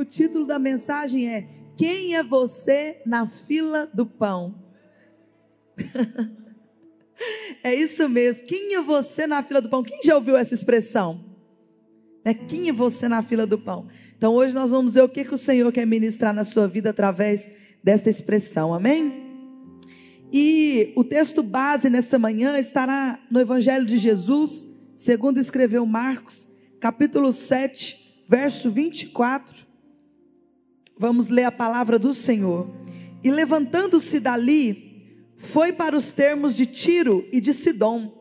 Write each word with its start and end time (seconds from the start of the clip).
o 0.00 0.04
título 0.04 0.46
da 0.46 0.58
mensagem 0.58 1.28
é 1.28 1.48
Quem 1.76 2.16
é 2.16 2.22
você 2.22 3.00
na 3.06 3.26
fila 3.26 3.88
do 3.92 4.06
pão? 4.06 4.54
é 7.62 7.74
isso 7.74 8.08
mesmo. 8.08 8.46
Quem 8.46 8.74
é 8.74 8.80
você 8.80 9.26
na 9.26 9.42
fila 9.42 9.60
do 9.60 9.68
pão? 9.68 9.82
Quem 9.82 10.02
já 10.02 10.14
ouviu 10.14 10.36
essa 10.36 10.54
expressão? 10.54 11.24
É 12.24 12.34
quem 12.34 12.68
é 12.68 12.72
você 12.72 13.08
na 13.08 13.22
fila 13.22 13.46
do 13.46 13.58
pão? 13.58 13.88
Então 14.16 14.34
hoje 14.34 14.54
nós 14.54 14.70
vamos 14.70 14.94
ver 14.94 15.02
o 15.02 15.08
que, 15.08 15.24
que 15.24 15.34
o 15.34 15.38
Senhor 15.38 15.72
quer 15.72 15.86
ministrar 15.86 16.34
na 16.34 16.44
sua 16.44 16.68
vida 16.68 16.90
através 16.90 17.48
desta 17.82 18.10
expressão. 18.10 18.74
Amém? 18.74 19.28
E 20.32 20.92
o 20.94 21.02
texto 21.02 21.42
base 21.42 21.88
nessa 21.90 22.18
manhã 22.18 22.58
estará 22.58 23.18
no 23.30 23.40
Evangelho 23.40 23.84
de 23.84 23.96
Jesus, 23.96 24.68
segundo 24.94 25.40
escreveu 25.40 25.84
Marcos, 25.86 26.46
capítulo 26.78 27.32
7, 27.32 28.24
verso 28.28 28.70
24. 28.70 29.69
Vamos 31.00 31.30
ler 31.30 31.44
a 31.44 31.50
palavra 31.50 31.98
do 31.98 32.12
Senhor. 32.12 32.68
E 33.24 33.30
levantando-se 33.30 34.20
dali, 34.20 35.32
foi 35.38 35.72
para 35.72 35.96
os 35.96 36.12
termos 36.12 36.54
de 36.54 36.66
Tiro 36.66 37.26
e 37.32 37.40
de 37.40 37.54
Sidom. 37.54 38.12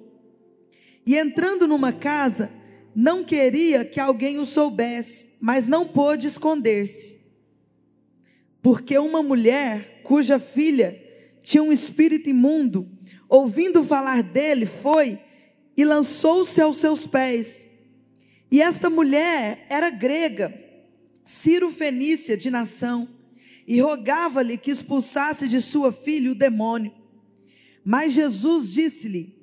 E 1.05 1.17
entrando 1.17 1.67
numa 1.67 1.91
casa, 1.91 2.49
não 2.95 3.21
queria 3.25 3.83
que 3.83 3.99
alguém 3.99 4.39
o 4.39 4.45
soubesse, 4.45 5.27
mas 5.41 5.67
não 5.67 5.85
pôde 5.85 6.27
esconder-se. 6.27 7.19
Porque 8.61 8.97
uma 8.97 9.21
mulher 9.21 9.99
cuja 10.01 10.39
filha 10.39 11.03
tinha 11.41 11.61
um 11.61 11.73
espírito 11.73 12.29
imundo, 12.29 12.87
ouvindo 13.27 13.83
falar 13.83 14.23
dele, 14.23 14.65
foi 14.65 15.19
e 15.75 15.83
lançou-se 15.83 16.61
aos 16.61 16.77
seus 16.77 17.05
pés. 17.05 17.61
E 18.49 18.61
esta 18.61 18.89
mulher 18.89 19.65
era 19.69 19.89
grega 19.89 20.68
Ciro 21.29 21.71
Fenícia 21.71 22.35
de 22.35 22.49
nação, 22.49 23.07
e 23.67 23.79
rogava-lhe 23.79 24.57
que 24.57 24.71
expulsasse 24.71 25.47
de 25.47 25.61
sua 25.61 25.91
filha 25.91 26.31
o 26.31 26.35
demônio. 26.35 26.91
Mas 27.85 28.13
Jesus 28.13 28.73
disse-lhe: 28.73 29.39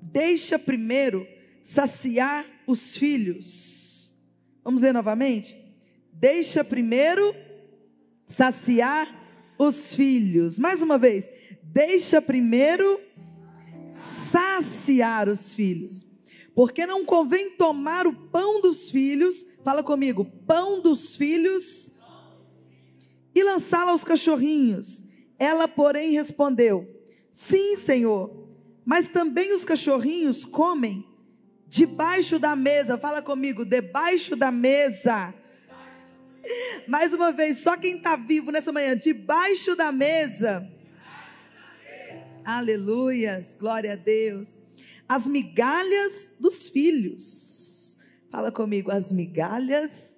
Deixa 0.00 0.58
primeiro 0.58 1.28
saciar 1.62 2.46
os 2.66 2.96
filhos. 2.96 4.14
Vamos 4.64 4.80
ler 4.80 4.94
novamente? 4.94 5.54
Deixa 6.10 6.64
primeiro 6.64 7.36
saciar 8.26 9.06
os 9.58 9.94
filhos. 9.94 10.58
Mais 10.58 10.80
uma 10.80 10.96
vez, 10.96 11.30
deixa 11.62 12.22
primeiro 12.22 12.98
saciar 13.92 15.28
os 15.28 15.52
filhos. 15.52 16.06
Porque 16.54 16.86
não 16.86 17.04
convém 17.04 17.50
tomar 17.50 18.06
o 18.06 18.12
pão 18.12 18.60
dos 18.60 18.90
filhos, 18.90 19.44
fala 19.64 19.82
comigo, 19.82 20.24
pão 20.46 20.80
dos 20.80 21.16
filhos, 21.16 21.90
e 23.34 23.42
lançá-lo 23.42 23.90
aos 23.90 24.04
cachorrinhos. 24.04 25.02
Ela, 25.36 25.66
porém, 25.66 26.12
respondeu: 26.12 26.88
Sim, 27.32 27.76
Senhor, 27.76 28.48
mas 28.84 29.08
também 29.08 29.52
os 29.52 29.64
cachorrinhos 29.64 30.44
comem 30.44 31.04
debaixo 31.66 32.38
da 32.38 32.54
mesa. 32.54 32.96
Fala 32.96 33.20
comigo, 33.20 33.64
debaixo 33.64 34.36
da 34.36 34.52
mesa. 34.52 35.34
Mais 36.86 37.12
uma 37.12 37.32
vez, 37.32 37.58
só 37.58 37.76
quem 37.76 37.96
está 37.96 38.14
vivo 38.14 38.52
nessa 38.52 38.70
manhã, 38.70 38.96
debaixo 38.96 39.74
da 39.74 39.90
mesa. 39.90 40.70
Aleluias, 42.44 43.56
glória 43.58 43.94
a 43.94 43.96
Deus 43.96 44.63
as 45.08 45.28
migalhas 45.28 46.30
dos 46.38 46.68
filhos. 46.68 47.98
Fala 48.30 48.50
comigo, 48.50 48.90
as 48.90 49.12
migalhas 49.12 50.14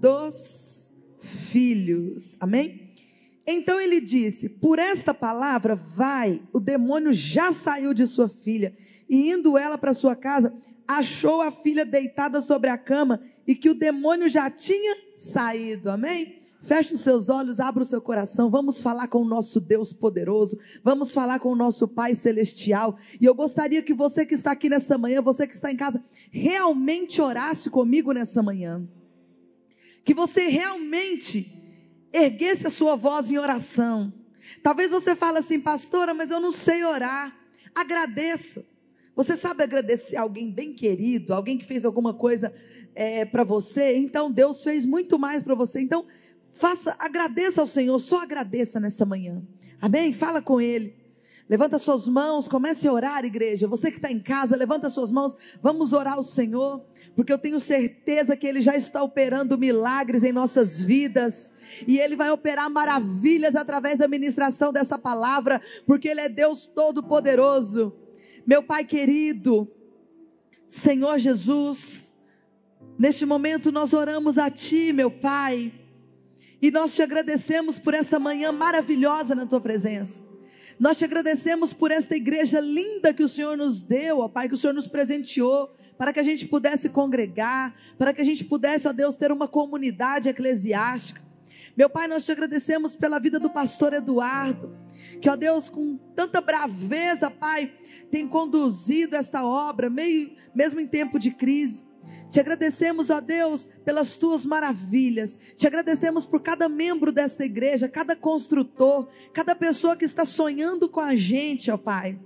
dos 0.00 0.90
filhos. 1.50 2.36
Amém? 2.38 2.94
Então 3.46 3.80
ele 3.80 4.00
disse: 4.00 4.48
Por 4.48 4.78
esta 4.78 5.14
palavra, 5.14 5.74
vai, 5.74 6.42
o 6.52 6.60
demônio 6.60 7.12
já 7.12 7.52
saiu 7.52 7.94
de 7.94 8.06
sua 8.06 8.28
filha. 8.28 8.76
E 9.08 9.30
indo 9.30 9.56
ela 9.56 9.78
para 9.78 9.94
sua 9.94 10.14
casa, 10.14 10.54
achou 10.86 11.40
a 11.40 11.50
filha 11.50 11.84
deitada 11.84 12.42
sobre 12.42 12.68
a 12.68 12.76
cama 12.76 13.22
e 13.46 13.54
que 13.54 13.70
o 13.70 13.74
demônio 13.74 14.28
já 14.28 14.50
tinha 14.50 14.96
saído. 15.16 15.90
Amém? 15.90 16.37
Feche 16.62 16.94
os 16.94 17.00
seus 17.00 17.28
olhos, 17.28 17.60
abra 17.60 17.82
o 17.82 17.86
seu 17.86 18.00
coração. 18.00 18.50
Vamos 18.50 18.80
falar 18.80 19.06
com 19.08 19.22
o 19.22 19.24
nosso 19.24 19.60
Deus 19.60 19.92
poderoso. 19.92 20.58
Vamos 20.82 21.12
falar 21.12 21.38
com 21.38 21.50
o 21.50 21.56
nosso 21.56 21.86
Pai 21.86 22.14
celestial. 22.14 22.98
E 23.20 23.24
eu 23.24 23.34
gostaria 23.34 23.82
que 23.82 23.94
você 23.94 24.26
que 24.26 24.34
está 24.34 24.52
aqui 24.52 24.68
nessa 24.68 24.98
manhã, 24.98 25.22
você 25.22 25.46
que 25.46 25.54
está 25.54 25.70
em 25.70 25.76
casa, 25.76 26.02
realmente 26.30 27.22
orasse 27.22 27.70
comigo 27.70 28.12
nessa 28.12 28.42
manhã. 28.42 28.86
Que 30.04 30.12
você 30.12 30.48
realmente 30.48 31.52
erguesse 32.12 32.66
a 32.66 32.70
sua 32.70 32.96
voz 32.96 33.30
em 33.30 33.38
oração. 33.38 34.12
Talvez 34.62 34.90
você 34.90 35.14
fale 35.14 35.38
assim, 35.38 35.60
pastora, 35.60 36.12
mas 36.12 36.30
eu 36.30 36.40
não 36.40 36.50
sei 36.50 36.84
orar. 36.84 37.36
Agradeça. 37.74 38.64
Você 39.14 39.36
sabe 39.36 39.62
agradecer 39.62 40.16
alguém 40.16 40.50
bem 40.50 40.72
querido, 40.72 41.34
alguém 41.34 41.58
que 41.58 41.64
fez 41.64 41.84
alguma 41.84 42.14
coisa 42.14 42.52
é, 42.94 43.24
para 43.24 43.44
você? 43.44 43.96
Então 43.96 44.30
Deus 44.30 44.62
fez 44.62 44.84
muito 44.84 45.18
mais 45.18 45.42
para 45.42 45.54
você. 45.54 45.80
Então 45.80 46.06
Faça, 46.58 46.96
agradeça 46.98 47.60
ao 47.60 47.68
Senhor, 47.68 47.96
só 48.00 48.20
agradeça 48.22 48.80
nessa 48.80 49.06
manhã. 49.06 49.40
Amém? 49.80 50.12
Fala 50.12 50.42
com 50.42 50.60
Ele. 50.60 50.92
Levanta 51.48 51.78
suas 51.78 52.08
mãos, 52.08 52.48
comece 52.48 52.88
a 52.88 52.92
orar, 52.92 53.24
igreja. 53.24 53.68
Você 53.68 53.92
que 53.92 53.98
está 53.98 54.10
em 54.10 54.18
casa, 54.18 54.56
levanta 54.56 54.90
suas 54.90 55.12
mãos. 55.12 55.36
Vamos 55.62 55.92
orar 55.92 56.14
ao 56.14 56.24
Senhor, 56.24 56.84
porque 57.14 57.32
eu 57.32 57.38
tenho 57.38 57.60
certeza 57.60 58.36
que 58.36 58.44
Ele 58.44 58.60
já 58.60 58.74
está 58.74 59.04
operando 59.04 59.56
milagres 59.56 60.24
em 60.24 60.32
nossas 60.32 60.82
vidas. 60.82 61.48
E 61.86 62.00
Ele 62.00 62.16
vai 62.16 62.30
operar 62.32 62.68
maravilhas 62.68 63.54
através 63.54 64.00
da 64.00 64.08
ministração 64.08 64.72
dessa 64.72 64.98
palavra, 64.98 65.62
porque 65.86 66.08
Ele 66.08 66.22
é 66.22 66.28
Deus 66.28 66.66
Todo-Poderoso. 66.66 67.94
Meu 68.44 68.64
Pai 68.64 68.84
querido, 68.84 69.70
Senhor 70.68 71.18
Jesus, 71.18 72.12
neste 72.98 73.24
momento 73.24 73.70
nós 73.70 73.92
oramos 73.92 74.38
a 74.38 74.50
Ti, 74.50 74.92
meu 74.92 75.08
Pai 75.08 75.72
e 76.60 76.70
nós 76.70 76.94
te 76.94 77.02
agradecemos 77.02 77.78
por 77.78 77.94
essa 77.94 78.18
manhã 78.18 78.50
maravilhosa 78.52 79.34
na 79.34 79.46
tua 79.46 79.60
presença. 79.60 80.22
Nós 80.78 80.98
te 80.98 81.04
agradecemos 81.04 81.72
por 81.72 81.90
esta 81.90 82.14
igreja 82.14 82.60
linda 82.60 83.12
que 83.12 83.22
o 83.22 83.28
Senhor 83.28 83.56
nos 83.56 83.82
deu, 83.82 84.18
ó 84.18 84.28
Pai, 84.28 84.48
que 84.48 84.54
o 84.54 84.58
Senhor 84.58 84.72
nos 84.72 84.86
presenteou, 84.86 85.74
para 85.96 86.12
que 86.12 86.20
a 86.20 86.22
gente 86.22 86.46
pudesse 86.46 86.88
congregar, 86.88 87.74
para 87.98 88.12
que 88.12 88.20
a 88.20 88.24
gente 88.24 88.44
pudesse, 88.44 88.86
ó 88.86 88.92
Deus, 88.92 89.16
ter 89.16 89.32
uma 89.32 89.48
comunidade 89.48 90.28
eclesiástica. 90.28 91.20
Meu 91.76 91.90
Pai, 91.90 92.06
nós 92.06 92.24
te 92.24 92.32
agradecemos 92.32 92.94
pela 92.94 93.18
vida 93.18 93.40
do 93.40 93.50
pastor 93.50 93.92
Eduardo, 93.92 94.76
que, 95.20 95.28
ó 95.28 95.34
Deus, 95.34 95.68
com 95.68 95.96
tanta 96.14 96.40
braveza, 96.40 97.30
Pai, 97.30 97.72
tem 98.10 98.28
conduzido 98.28 99.16
esta 99.16 99.44
obra, 99.44 99.90
meio, 99.90 100.32
mesmo 100.54 100.80
em 100.80 100.86
tempo 100.86 101.18
de 101.18 101.32
crise. 101.32 101.82
Te 102.30 102.40
agradecemos, 102.40 103.08
ó 103.08 103.20
Deus, 103.20 103.68
pelas 103.84 104.18
tuas 104.18 104.44
maravilhas. 104.44 105.38
Te 105.56 105.66
agradecemos 105.66 106.26
por 106.26 106.42
cada 106.42 106.68
membro 106.68 107.10
desta 107.10 107.44
igreja, 107.44 107.88
cada 107.88 108.14
construtor, 108.14 109.08
cada 109.32 109.54
pessoa 109.54 109.96
que 109.96 110.04
está 110.04 110.24
sonhando 110.24 110.88
com 110.88 111.00
a 111.00 111.14
gente, 111.14 111.70
ó 111.70 111.78
Pai. 111.78 112.18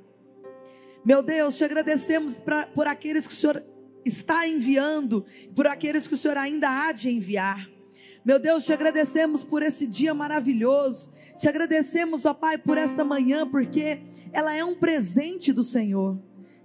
Meu 1.05 1.23
Deus, 1.23 1.57
te 1.57 1.65
agradecemos 1.65 2.35
pra, 2.35 2.67
por 2.67 2.87
aqueles 2.87 3.27
que 3.27 3.33
o 3.33 3.37
Senhor 3.37 3.65
está 4.05 4.47
enviando, 4.47 5.25
por 5.55 5.67
aqueles 5.67 6.07
que 6.07 6.15
o 6.15 6.17
Senhor 6.17 6.37
ainda 6.37 6.69
há 6.69 6.93
de 6.93 7.11
enviar. 7.11 7.69
Meu 8.25 8.39
Deus, 8.39 8.65
te 8.65 8.73
agradecemos 8.73 9.43
por 9.43 9.63
esse 9.63 9.87
dia 9.87 10.15
maravilhoso. 10.15 11.13
Te 11.39 11.49
agradecemos, 11.49 12.25
ó 12.25 12.35
Pai, 12.35 12.57
por 12.57 12.79
esta 12.79 13.05
manhã, 13.05 13.49
porque 13.49 14.01
ela 14.33 14.55
é 14.55 14.65
um 14.65 14.77
presente 14.77 15.53
do 15.53 15.65
Senhor. 15.65 16.21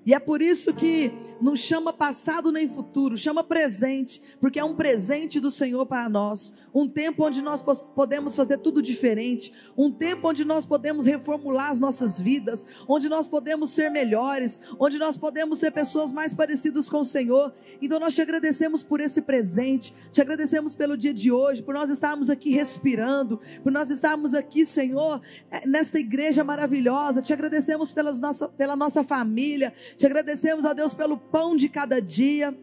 E 0.08 0.14
é 0.14 0.20
por 0.20 0.42
isso 0.42 0.74
que 0.74 1.12
não 1.42 1.54
chama 1.54 1.92
passado 1.92 2.50
nem 2.50 2.66
futuro, 2.66 3.18
chama 3.18 3.44
presente, 3.44 4.22
porque 4.40 4.58
é 4.58 4.64
um 4.64 4.74
presente 4.74 5.38
do 5.38 5.52
Senhor 5.52 5.86
para 5.86 6.08
nós. 6.08 6.54
Um 6.74 6.88
tempo 6.88 7.26
onde 7.26 7.42
nós 7.42 7.62
podemos 7.62 8.34
fazer 8.34 8.60
tudo 8.60 8.82
diferente, 8.82 9.52
um 9.78 9.92
tempo 9.92 10.30
onde 10.30 10.46
nós 10.46 10.66
podemos 10.66 11.06
reformular 11.06 11.72
as 11.72 11.78
nossas 11.78 12.18
vidas, 12.18 12.66
onde 12.88 13.10
nós 13.10 13.28
podemos 13.28 13.72
ser 13.72 13.92
melhores, 13.92 14.62
onde 14.80 14.98
nós 14.98 15.18
podemos 15.18 15.60
ser 15.60 15.72
pessoas 15.72 16.10
mais 16.10 16.34
parecidas 16.34 16.88
com 16.88 17.02
o 17.02 17.06
Senhor. 17.06 17.54
Então 17.82 18.00
nós 18.00 18.16
te 18.16 18.22
agradecemos 18.22 18.82
por 18.82 19.02
esse 19.02 19.22
presente, 19.22 19.94
te 20.14 20.22
agradecemos 20.22 20.74
pelo 20.74 20.96
dia 20.96 21.14
de 21.14 21.34
hoje, 21.34 21.62
por 21.62 21.74
nós 21.74 21.90
estarmos 21.90 22.30
aqui 22.30 22.52
respirando, 22.52 23.42
por 23.62 23.74
nós 23.74 23.90
estarmos 23.90 24.34
aqui, 24.34 24.66
Senhor, 24.66 25.20
eh, 25.52 25.68
nesta 25.68 26.00
igreja 26.00 26.46
maravilhosa. 26.46 27.22
Te 27.22 27.34
agradecemos 27.34 27.92
pelas 27.92 28.22
nossa, 28.22 28.48
pela 28.48 28.76
nossa 28.78 29.04
família 29.04 29.74
te 29.98 30.06
agradecemos, 30.06 30.64
ó 30.64 30.74
Deus, 30.76 30.94
pelo 30.94 31.18
pão 31.18 31.58
de 31.58 31.68
cada 31.68 32.00
dia. 32.00 32.56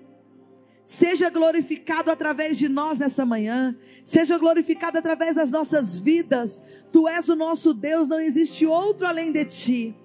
Seja 0.85 1.29
glorificado 1.31 2.11
através 2.11 2.57
de 2.57 2.69
nós 2.69 2.97
nessa 2.97 3.27
manhã. 3.27 3.77
Seja 4.05 4.39
glorificado 4.39 4.99
através 4.99 5.35
das 5.35 5.51
nossas 5.51 5.99
vidas. 5.99 6.63
Tu 6.93 7.09
és 7.09 7.29
o 7.29 7.35
nosso 7.35 7.75
Deus, 7.75 8.09
não 8.09 8.21
existe 8.21 8.65
outro 8.65 9.07
além 9.07 9.33
de 9.33 9.45
ti. 9.47 9.97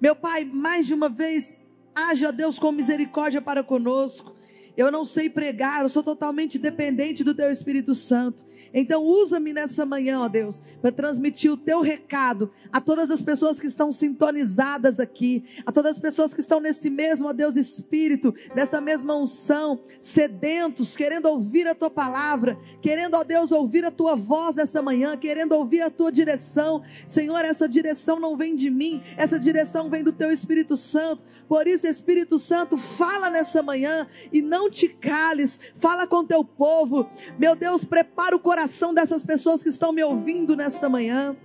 Meu 0.00 0.14
Pai, 0.14 0.44
mais 0.44 0.86
de 0.86 0.94
uma 0.94 1.08
vez, 1.08 1.54
haja 1.94 2.30
Deus 2.30 2.58
com 2.58 2.70
misericórdia 2.70 3.42
para 3.42 3.64
conosco. 3.64 4.34
Eu 4.76 4.90
não 4.90 5.04
sei 5.04 5.28
pregar, 5.28 5.82
eu 5.82 5.88
sou 5.88 6.02
totalmente 6.02 6.58
dependente 6.58 7.24
do 7.24 7.34
teu 7.34 7.50
Espírito 7.50 7.94
Santo. 7.94 8.44
Então 8.72 9.02
usa-me 9.02 9.52
nessa 9.52 9.84
manhã, 9.84 10.20
ó 10.20 10.28
Deus, 10.28 10.62
para 10.80 10.92
transmitir 10.92 11.50
o 11.50 11.56
teu 11.56 11.80
recado 11.80 12.50
a 12.72 12.80
todas 12.80 13.10
as 13.10 13.20
pessoas 13.20 13.58
que 13.58 13.66
estão 13.66 13.90
sintonizadas 13.90 15.00
aqui, 15.00 15.44
a 15.66 15.72
todas 15.72 15.92
as 15.92 15.98
pessoas 15.98 16.32
que 16.32 16.40
estão 16.40 16.60
nesse 16.60 16.88
mesmo, 16.88 17.28
ó 17.28 17.32
Deus, 17.32 17.56
espírito, 17.56 18.34
nessa 18.54 18.80
mesma 18.80 19.16
unção, 19.16 19.80
sedentos, 20.00 20.96
querendo 20.96 21.26
ouvir 21.26 21.66
a 21.66 21.74
tua 21.74 21.90
palavra, 21.90 22.56
querendo, 22.80 23.14
ó 23.14 23.24
Deus, 23.24 23.50
ouvir 23.50 23.84
a 23.84 23.90
tua 23.90 24.14
voz 24.14 24.54
nessa 24.54 24.80
manhã, 24.80 25.16
querendo 25.16 25.52
ouvir 25.52 25.82
a 25.82 25.90
tua 25.90 26.12
direção. 26.12 26.82
Senhor, 27.06 27.44
essa 27.44 27.68
direção 27.68 28.20
não 28.20 28.36
vem 28.36 28.54
de 28.54 28.70
mim, 28.70 29.02
essa 29.16 29.38
direção 29.38 29.90
vem 29.90 30.04
do 30.04 30.12
teu 30.12 30.30
Espírito 30.30 30.76
Santo. 30.76 31.24
Por 31.48 31.66
isso, 31.66 31.86
Espírito 31.86 32.38
Santo, 32.38 32.76
fala 32.76 33.30
nessa 33.30 33.62
manhã 33.62 34.06
e 34.32 34.40
não 34.40 34.59
te 34.68 34.88
cales, 34.88 35.60
fala 35.76 36.06
com 36.06 36.24
teu 36.24 36.44
povo. 36.44 37.08
Meu 37.38 37.54
Deus, 37.54 37.84
prepara 37.84 38.34
o 38.34 38.40
coração 38.40 38.92
dessas 38.92 39.22
pessoas 39.22 39.62
que 39.62 39.68
estão 39.68 39.92
me 39.92 40.02
ouvindo 40.02 40.56
nesta 40.56 40.88
manhã. 40.88 41.36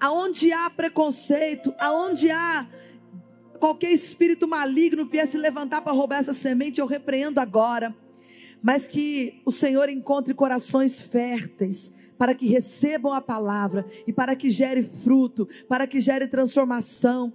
Aonde 0.00 0.52
há 0.52 0.68
preconceito, 0.68 1.72
aonde 1.78 2.30
há 2.30 2.66
qualquer 3.60 3.92
espírito 3.92 4.48
maligno 4.48 5.04
que 5.06 5.12
viesse 5.12 5.36
levantar 5.38 5.82
para 5.82 5.92
roubar 5.92 6.18
essa 6.18 6.32
semente, 6.32 6.80
eu 6.80 6.86
repreendo 6.86 7.38
agora. 7.38 7.94
Mas 8.62 8.88
que 8.88 9.40
o 9.44 9.52
Senhor 9.52 9.88
encontre 9.88 10.34
corações 10.34 11.00
férteis, 11.00 11.92
para 12.18 12.34
que 12.34 12.46
recebam 12.46 13.12
a 13.12 13.20
palavra 13.20 13.86
e 14.06 14.12
para 14.12 14.36
que 14.36 14.50
gere 14.50 14.82
fruto, 14.82 15.48
para 15.68 15.86
que 15.86 16.00
gere 16.00 16.26
transformação. 16.26 17.32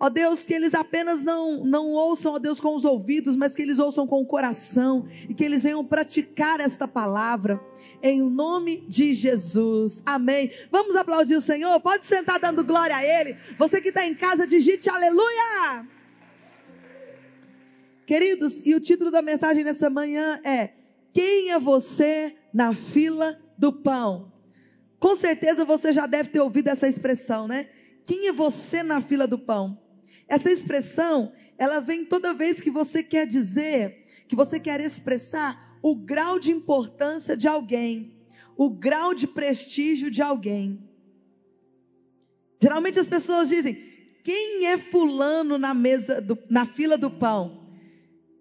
Ó 0.00 0.08
Deus, 0.08 0.46
que 0.46 0.54
eles 0.54 0.74
apenas 0.74 1.24
não, 1.24 1.64
não 1.64 1.88
ouçam, 1.88 2.34
ó 2.34 2.38
Deus, 2.38 2.60
com 2.60 2.76
os 2.76 2.84
ouvidos, 2.84 3.36
mas 3.36 3.56
que 3.56 3.62
eles 3.62 3.80
ouçam 3.80 4.06
com 4.06 4.20
o 4.20 4.26
coração 4.26 5.06
e 5.28 5.34
que 5.34 5.44
eles 5.44 5.64
venham 5.64 5.84
praticar 5.84 6.60
esta 6.60 6.86
palavra. 6.86 7.60
Em 8.00 8.22
nome 8.22 8.84
de 8.86 9.12
Jesus. 9.12 10.00
Amém. 10.06 10.52
Vamos 10.70 10.94
aplaudir 10.94 11.34
o 11.34 11.40
Senhor? 11.40 11.80
Pode 11.80 12.04
sentar 12.04 12.38
dando 12.38 12.62
glória 12.64 12.94
a 12.94 13.04
Ele. 13.04 13.34
Você 13.58 13.80
que 13.80 13.88
está 13.88 14.06
em 14.06 14.14
casa, 14.14 14.46
digite 14.46 14.88
aleluia. 14.88 15.84
Queridos, 18.06 18.62
e 18.64 18.76
o 18.76 18.80
título 18.80 19.10
da 19.10 19.20
mensagem 19.20 19.64
nessa 19.64 19.90
manhã 19.90 20.40
é: 20.44 20.74
Quem 21.12 21.50
é 21.50 21.58
você 21.58 22.36
na 22.54 22.72
fila 22.72 23.36
do 23.58 23.72
pão? 23.72 24.32
Com 25.00 25.16
certeza 25.16 25.64
você 25.64 25.92
já 25.92 26.06
deve 26.06 26.30
ter 26.30 26.40
ouvido 26.40 26.68
essa 26.68 26.86
expressão, 26.86 27.48
né? 27.48 27.68
Quem 28.04 28.28
é 28.28 28.32
você 28.32 28.82
na 28.82 29.00
fila 29.00 29.26
do 29.26 29.38
pão? 29.38 29.87
Essa 30.28 30.50
expressão, 30.50 31.32
ela 31.56 31.80
vem 31.80 32.04
toda 32.04 32.34
vez 32.34 32.60
que 32.60 32.70
você 32.70 33.02
quer 33.02 33.26
dizer, 33.26 34.04
que 34.28 34.36
você 34.36 34.60
quer 34.60 34.80
expressar 34.80 35.78
o 35.82 35.94
grau 35.94 36.38
de 36.38 36.52
importância 36.52 37.36
de 37.36 37.48
alguém, 37.48 38.12
o 38.56 38.68
grau 38.68 39.14
de 39.14 39.26
prestígio 39.26 40.10
de 40.10 40.20
alguém. 40.20 40.86
Geralmente 42.60 42.98
as 42.98 43.06
pessoas 43.06 43.48
dizem: 43.48 43.74
quem 44.22 44.66
é 44.66 44.76
fulano 44.76 45.56
na 45.56 45.72
mesa, 45.72 46.20
do, 46.20 46.38
na 46.50 46.66
fila 46.66 46.98
do 46.98 47.10
pão? 47.10 47.66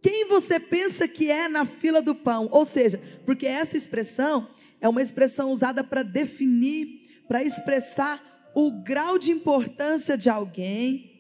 Quem 0.01 0.28
você 0.28 0.60
pensa 0.60 1.07
que 1.07 1.31
é 1.31 1.48
na 1.48 1.66
fila 1.66 2.01
do 2.01 2.13
pão? 2.13 2.48
Ou 2.51 2.66
seja, 2.66 3.01
porque 3.25 3.45
essa 3.45 3.78
expressão 3.78 4.50
é 4.80 4.88
uma 4.88 5.01
expressão 5.01 5.51
usada 5.51 5.83
para 5.83 6.04
definir, 6.04 7.24
para 7.28 7.44
expressar 7.44 8.51
o 8.56 8.72
grau 8.83 9.18
de 9.18 9.31
importância 9.31 10.18
de 10.18 10.30
alguém, 10.30 11.17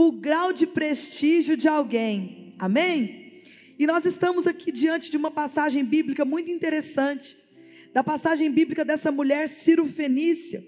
o 0.00 0.12
grau 0.12 0.52
de 0.52 0.64
prestígio 0.64 1.56
de 1.56 1.66
alguém. 1.66 2.54
Amém? 2.56 3.42
E 3.76 3.84
nós 3.84 4.04
estamos 4.04 4.46
aqui 4.46 4.70
diante 4.70 5.10
de 5.10 5.16
uma 5.16 5.28
passagem 5.28 5.84
bíblica 5.84 6.24
muito 6.24 6.52
interessante, 6.52 7.36
da 7.92 8.04
passagem 8.04 8.48
bíblica 8.48 8.84
dessa 8.84 9.10
mulher 9.10 9.48
Ciro 9.48 9.88
Fenícia, 9.88 10.64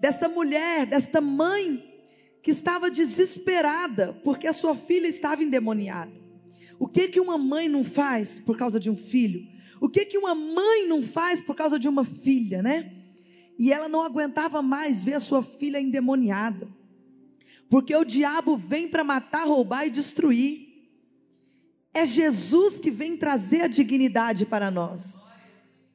desta 0.00 0.30
mulher, 0.30 0.86
desta 0.86 1.20
mãe 1.20 1.84
que 2.42 2.50
estava 2.50 2.90
desesperada 2.90 4.14
porque 4.24 4.46
a 4.46 4.52
sua 4.54 4.74
filha 4.74 5.08
estava 5.08 5.44
endemoniada. 5.44 6.12
O 6.78 6.88
que 6.88 7.06
que 7.08 7.20
uma 7.20 7.36
mãe 7.36 7.68
não 7.68 7.84
faz 7.84 8.38
por 8.38 8.56
causa 8.56 8.80
de 8.80 8.88
um 8.88 8.96
filho? 8.96 9.46
O 9.78 9.90
que 9.90 10.06
que 10.06 10.16
uma 10.16 10.34
mãe 10.34 10.88
não 10.88 11.02
faz 11.02 11.38
por 11.38 11.54
causa 11.54 11.78
de 11.78 11.86
uma 11.86 12.02
filha, 12.02 12.62
né? 12.62 12.90
E 13.58 13.70
ela 13.70 13.90
não 13.90 14.00
aguentava 14.00 14.62
mais 14.62 15.04
ver 15.04 15.12
a 15.12 15.20
sua 15.20 15.42
filha 15.42 15.78
endemoniada. 15.78 16.79
Porque 17.70 17.94
o 17.94 18.04
diabo 18.04 18.56
vem 18.56 18.88
para 18.88 19.04
matar, 19.04 19.46
roubar 19.46 19.86
e 19.86 19.90
destruir. 19.90 20.68
É 21.94 22.04
Jesus 22.04 22.80
que 22.80 22.90
vem 22.90 23.16
trazer 23.16 23.62
a 23.62 23.68
dignidade 23.68 24.44
para 24.44 24.72
nós. 24.72 25.20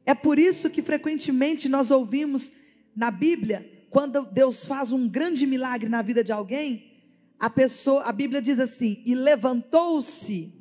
É 0.06 0.14
por 0.14 0.40
isso 0.40 0.70
que 0.70 0.82
frequentemente 0.82 1.68
nós 1.68 1.92
ouvimos 1.92 2.50
na 2.96 3.12
Bíblia, 3.12 3.70
quando 3.90 4.26
Deus 4.26 4.66
faz 4.66 4.94
um 4.94 5.08
grande 5.08 5.46
milagre 5.46 5.90
na 5.90 6.02
vida 6.02 6.24
de 6.24 6.32
alguém, 6.32 6.94
a 7.38 7.50
pessoa, 7.50 8.04
a 8.04 8.12
Bíblia 8.14 8.42
diz 8.42 8.58
assim: 8.58 9.02
"E 9.06 9.14
levantou-se". 9.14 10.54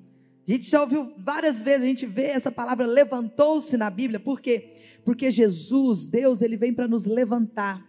A 0.47 0.51
gente 0.51 0.69
já 0.69 0.81
ouviu 0.81 1.15
várias 1.17 1.61
vezes, 1.61 1.85
a 1.85 1.89
gente 1.89 2.07
vê 2.07 2.25
essa 2.25 2.51
palavra 2.51 2.87
levantou-se 2.87 3.77
na 3.77 3.89
Bíblia. 3.89 4.19
Por 4.19 4.41
quê? 4.41 4.75
Porque 5.05 5.31
Jesus, 5.31 6.07
Deus, 6.07 6.43
ele 6.43 6.57
vem 6.57 6.75
para 6.75 6.89
nos 6.89 7.05
levantar. 7.07 7.87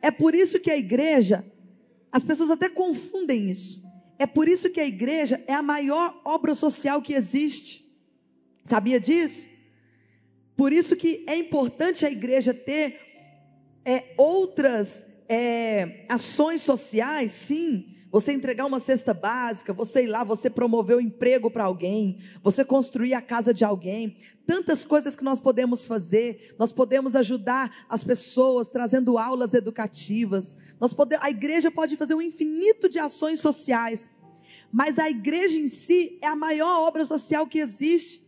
É 0.00 0.10
por 0.10 0.34
isso 0.34 0.58
que 0.58 0.70
a 0.70 0.76
igreja 0.76 1.44
as 2.16 2.24
pessoas 2.24 2.50
até 2.50 2.70
confundem 2.70 3.50
isso. 3.50 3.84
É 4.18 4.26
por 4.26 4.48
isso 4.48 4.70
que 4.70 4.80
a 4.80 4.86
igreja 4.86 5.44
é 5.46 5.52
a 5.52 5.62
maior 5.62 6.18
obra 6.24 6.54
social 6.54 7.02
que 7.02 7.12
existe. 7.12 7.84
Sabia 8.64 8.98
disso? 8.98 9.46
Por 10.56 10.72
isso 10.72 10.96
que 10.96 11.22
é 11.26 11.36
importante 11.36 12.06
a 12.06 12.10
igreja 12.10 12.54
ter 12.54 12.98
é, 13.84 14.14
outras 14.16 15.04
é, 15.28 16.06
ações 16.08 16.62
sociais, 16.62 17.32
sim, 17.32 17.94
você 18.16 18.32
entregar 18.32 18.64
uma 18.64 18.80
cesta 18.80 19.12
básica, 19.12 19.74
você 19.74 20.04
ir 20.04 20.06
lá, 20.06 20.24
você 20.24 20.48
promover 20.48 20.96
o 20.96 21.00
emprego 21.02 21.50
para 21.50 21.64
alguém, 21.64 22.16
você 22.42 22.64
construir 22.64 23.12
a 23.12 23.20
casa 23.20 23.52
de 23.52 23.62
alguém, 23.62 24.16
tantas 24.46 24.86
coisas 24.86 25.14
que 25.14 25.22
nós 25.22 25.38
podemos 25.38 25.86
fazer. 25.86 26.54
Nós 26.58 26.72
podemos 26.72 27.14
ajudar 27.14 27.84
as 27.90 28.02
pessoas 28.02 28.70
trazendo 28.70 29.18
aulas 29.18 29.52
educativas. 29.52 30.56
Nós 30.80 30.96
a 31.20 31.28
igreja 31.28 31.70
pode 31.70 31.94
fazer 31.94 32.14
um 32.14 32.22
infinito 32.22 32.88
de 32.88 32.98
ações 32.98 33.38
sociais, 33.38 34.08
mas 34.72 34.98
a 34.98 35.10
igreja 35.10 35.58
em 35.58 35.68
si 35.68 36.18
é 36.22 36.26
a 36.26 36.34
maior 36.34 36.88
obra 36.88 37.04
social 37.04 37.46
que 37.46 37.58
existe. 37.58 38.26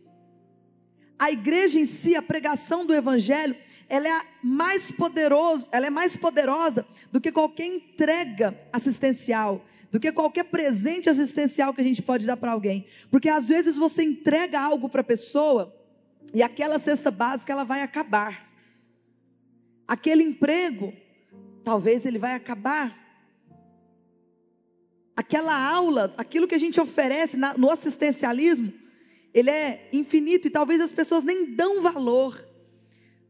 A 1.17 1.31
igreja 1.31 1.79
em 1.79 1.85
si, 1.85 2.15
a 2.15 2.21
pregação 2.21 2.85
do 2.85 2.93
evangelho, 2.93 3.55
ela 3.89 4.07
é 4.07 4.21
mais 4.43 4.91
poderoso, 4.91 5.67
ela 5.71 5.87
é 5.87 5.89
mais 5.89 6.15
poderosa 6.15 6.85
do 7.11 7.19
que 7.19 7.31
qualquer 7.31 7.65
entrega 7.65 8.55
assistencial, 8.71 9.65
do 9.91 9.99
que 9.99 10.11
qualquer 10.11 10.45
presente 10.45 11.09
assistencial 11.09 11.73
que 11.73 11.81
a 11.81 11.83
gente 11.83 12.01
pode 12.01 12.25
dar 12.25 12.37
para 12.37 12.51
alguém. 12.51 12.85
Porque 13.09 13.29
às 13.29 13.47
vezes 13.47 13.75
você 13.75 14.03
entrega 14.03 14.59
algo 14.59 14.87
para 14.87 15.01
a 15.01 15.03
pessoa 15.03 15.75
e 16.33 16.43
aquela 16.43 16.77
cesta 16.77 17.09
básica 17.09 17.51
ela 17.51 17.63
vai 17.63 17.81
acabar. 17.81 18.47
Aquele 19.87 20.23
emprego, 20.23 20.93
talvez 21.63 22.05
ele 22.05 22.19
vai 22.19 22.35
acabar. 22.35 22.97
Aquela 25.15 25.57
aula, 25.59 26.13
aquilo 26.17 26.47
que 26.47 26.55
a 26.55 26.59
gente 26.59 26.79
oferece 26.79 27.35
no 27.57 27.69
assistencialismo, 27.69 28.71
ele 29.33 29.49
é 29.49 29.89
infinito 29.91 30.47
e 30.47 30.51
talvez 30.51 30.79
as 30.79 30.91
pessoas 30.91 31.23
nem 31.23 31.55
dão 31.55 31.81
valor. 31.81 32.47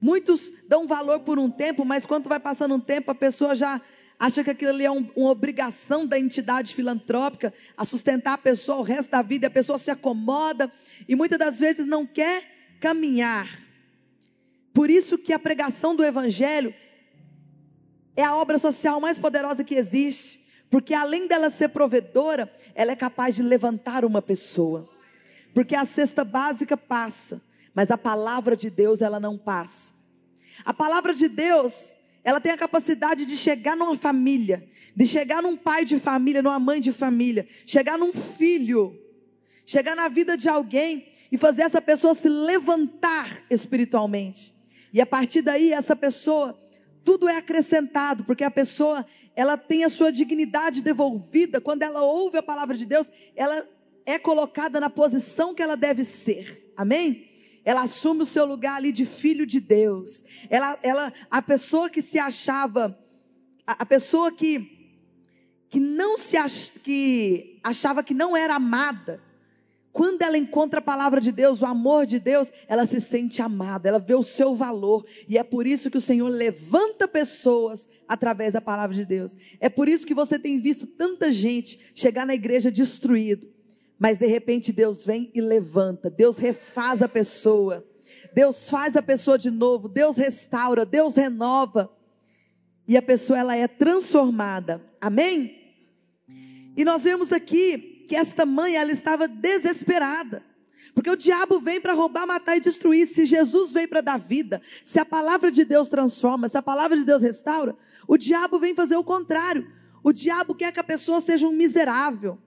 Muitos 0.01 0.53
dão 0.67 0.87
valor 0.87 1.21
por 1.21 1.39
um 1.39 1.49
tempo, 1.49 1.83
mas 1.83 2.05
quando 2.05 2.29
vai 2.29 2.39
passando 2.39 2.75
um 2.75 2.79
tempo, 2.79 3.11
a 3.11 3.15
pessoa 3.15 3.55
já 3.55 3.81
acha 4.19 4.43
que 4.43 4.49
aquilo 4.49 4.71
ali 4.71 4.83
é 4.83 4.91
um, 4.91 5.09
uma 5.15 5.29
obrigação 5.29 6.05
da 6.05 6.19
entidade 6.19 6.75
filantrópica 6.75 7.53
a 7.77 7.85
sustentar 7.85 8.33
a 8.33 8.37
pessoa 8.37 8.79
o 8.79 8.83
resto 8.83 9.09
da 9.09 9.21
vida, 9.21 9.47
a 9.47 9.51
pessoa 9.51 9.77
se 9.77 9.89
acomoda 9.89 10.71
e 11.07 11.15
muitas 11.15 11.39
das 11.39 11.57
vezes 11.57 11.85
não 11.85 12.05
quer 12.05 12.43
caminhar. 12.81 13.47
Por 14.73 14.89
isso 14.89 15.17
que 15.17 15.31
a 15.31 15.39
pregação 15.39 15.95
do 15.95 16.03
evangelho 16.03 16.73
é 18.15 18.23
a 18.23 18.35
obra 18.35 18.57
social 18.57 18.99
mais 18.99 19.17
poderosa 19.17 19.63
que 19.63 19.75
existe, 19.75 20.45
porque 20.69 20.93
além 20.93 21.25
dela 21.25 21.49
ser 21.49 21.69
provedora, 21.69 22.53
ela 22.75 22.91
é 22.91 22.95
capaz 22.95 23.35
de 23.35 23.41
levantar 23.41 24.03
uma 24.03 24.21
pessoa. 24.21 24.89
Porque 25.53 25.75
a 25.75 25.85
cesta 25.85 26.23
básica 26.23 26.75
passa, 26.75 27.41
mas 27.73 27.89
a 27.89 27.97
palavra 27.97 28.55
de 28.55 28.69
Deus 28.69 29.01
ela 29.01 29.19
não 29.19 29.37
passa. 29.37 29.93
A 30.65 30.73
palavra 30.73 31.13
de 31.13 31.29
Deus, 31.29 31.97
ela 32.29 32.39
tem 32.39 32.51
a 32.51 32.57
capacidade 32.57 33.25
de 33.25 33.35
chegar 33.35 33.75
numa 33.75 33.95
família, 33.95 34.69
de 34.95 35.03
chegar 35.07 35.41
num 35.41 35.57
pai 35.57 35.83
de 35.83 35.97
família, 35.97 36.43
numa 36.43 36.59
mãe 36.59 36.79
de 36.79 36.91
família, 36.91 37.47
chegar 37.65 37.97
num 37.97 38.13
filho, 38.13 38.95
chegar 39.65 39.95
na 39.95 40.07
vida 40.07 40.37
de 40.37 40.47
alguém 40.47 41.07
e 41.31 41.39
fazer 41.39 41.63
essa 41.63 41.81
pessoa 41.81 42.13
se 42.13 42.29
levantar 42.29 43.43
espiritualmente. 43.49 44.53
E 44.93 45.01
a 45.01 45.07
partir 45.07 45.41
daí, 45.41 45.73
essa 45.73 45.95
pessoa, 45.95 46.55
tudo 47.03 47.27
é 47.27 47.37
acrescentado, 47.37 48.23
porque 48.23 48.43
a 48.43 48.51
pessoa, 48.51 49.03
ela 49.35 49.57
tem 49.57 49.83
a 49.83 49.89
sua 49.89 50.11
dignidade 50.11 50.83
devolvida. 50.83 51.59
Quando 51.59 51.81
ela 51.81 52.03
ouve 52.03 52.37
a 52.37 52.43
palavra 52.43 52.77
de 52.77 52.85
Deus, 52.85 53.09
ela 53.35 53.67
é 54.05 54.19
colocada 54.19 54.79
na 54.79 54.89
posição 54.89 55.55
que 55.55 55.63
ela 55.63 55.75
deve 55.75 56.03
ser. 56.03 56.71
Amém? 56.77 57.28
Ela 57.63 57.81
assume 57.81 58.23
o 58.23 58.25
seu 58.25 58.45
lugar 58.45 58.77
ali 58.77 58.91
de 58.91 59.05
filho 59.05 59.45
de 59.45 59.59
Deus. 59.59 60.23
Ela, 60.49 60.77
ela, 60.81 61.13
a 61.29 61.41
pessoa 61.41 61.89
que 61.89 62.01
se 62.01 62.17
achava, 62.17 62.97
a, 63.65 63.83
a 63.83 63.85
pessoa 63.85 64.31
que 64.31 64.77
que 65.69 65.79
não 65.79 66.17
se 66.17 66.35
ach, 66.35 66.71
que 66.83 67.59
achava 67.63 68.03
que 68.03 68.13
não 68.13 68.35
era 68.35 68.55
amada, 68.55 69.21
quando 69.91 70.21
ela 70.21 70.37
encontra 70.37 70.79
a 70.79 70.83
palavra 70.83 71.19
de 71.21 71.31
Deus, 71.31 71.61
o 71.61 71.65
amor 71.65 72.05
de 72.05 72.19
Deus, 72.19 72.51
ela 72.67 72.85
se 72.85 72.99
sente 72.99 73.41
amada, 73.41 73.89
ela 73.89 73.99
vê 73.99 74.15
o 74.15 74.23
seu 74.23 74.55
valor, 74.55 75.05
e 75.27 75.37
é 75.37 75.43
por 75.43 75.67
isso 75.67 75.89
que 75.89 75.97
o 75.97 76.01
Senhor 76.01 76.27
levanta 76.27 77.07
pessoas 77.07 77.87
através 78.07 78.53
da 78.53 78.61
palavra 78.61 78.95
de 78.95 79.05
Deus. 79.05 79.35
É 79.59 79.69
por 79.69 79.87
isso 79.87 80.05
que 80.05 80.13
você 80.13 80.39
tem 80.39 80.59
visto 80.59 80.87
tanta 80.87 81.31
gente 81.31 81.79
chegar 81.93 82.25
na 82.25 82.33
igreja 82.33 82.71
destruído, 82.71 83.47
mas 83.99 84.17
de 84.17 84.25
repente 84.25 84.71
Deus 84.71 85.05
vem 85.05 85.29
e 85.35 85.41
levanta, 85.41 86.09
Deus 86.09 86.37
refaz 86.37 87.01
a 87.01 87.09
pessoa, 87.09 87.85
Deus 88.33 88.69
faz 88.69 88.95
a 88.95 89.01
pessoa 89.01 89.37
de 89.37 89.51
novo, 89.51 89.89
Deus 89.89 90.15
restaura, 90.15 90.85
Deus 90.85 91.15
renova, 91.15 91.93
e 92.87 92.95
a 92.95 93.01
pessoa 93.01 93.37
ela 93.37 93.55
é 93.55 93.67
transformada. 93.67 94.81
Amém? 94.99 95.59
E 96.75 96.85
nós 96.85 97.03
vemos 97.03 97.31
aqui 97.33 98.05
que 98.07 98.15
esta 98.15 98.45
mãe 98.45 98.75
ela 98.75 98.91
estava 98.91 99.27
desesperada. 99.27 100.43
Porque 100.95 101.09
o 101.09 101.15
diabo 101.15 101.59
vem 101.59 101.79
para 101.79 101.93
roubar, 101.93 102.25
matar 102.25 102.57
e 102.57 102.59
destruir. 102.59 103.05
Se 103.05 103.25
Jesus 103.25 103.71
veio 103.71 103.87
para 103.87 104.01
dar 104.01 104.17
vida, 104.17 104.61
se 104.83 104.99
a 104.99 105.05
palavra 105.05 105.51
de 105.51 105.63
Deus 105.63 105.87
transforma, 105.87 106.49
se 106.49 106.57
a 106.57 106.61
palavra 106.63 106.97
de 106.97 107.05
Deus 107.05 107.21
restaura, 107.21 107.75
o 108.07 108.17
diabo 108.17 108.57
vem 108.59 108.73
fazer 108.73 108.95
o 108.95 109.03
contrário. 109.03 109.67
O 110.03 110.11
diabo 110.11 110.55
quer 110.55 110.71
que 110.71 110.79
a 110.79 110.83
pessoa 110.83 111.21
seja 111.21 111.47
um 111.47 111.51
miserável. 111.51 112.39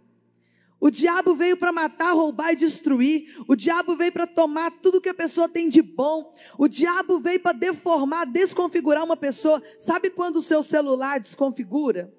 O 0.82 0.90
diabo 0.90 1.32
veio 1.36 1.56
para 1.56 1.70
matar, 1.70 2.12
roubar 2.12 2.54
e 2.54 2.56
destruir. 2.56 3.40
O 3.46 3.54
diabo 3.54 3.94
veio 3.94 4.10
para 4.10 4.26
tomar 4.26 4.68
tudo 4.68 5.00
que 5.00 5.08
a 5.08 5.14
pessoa 5.14 5.48
tem 5.48 5.68
de 5.68 5.80
bom. 5.80 6.34
O 6.58 6.66
diabo 6.66 7.20
veio 7.20 7.38
para 7.38 7.52
deformar, 7.56 8.26
desconfigurar 8.26 9.04
uma 9.04 9.16
pessoa. 9.16 9.62
Sabe 9.78 10.10
quando 10.10 10.38
o 10.38 10.42
seu 10.42 10.60
celular 10.60 11.20
desconfigura? 11.20 12.12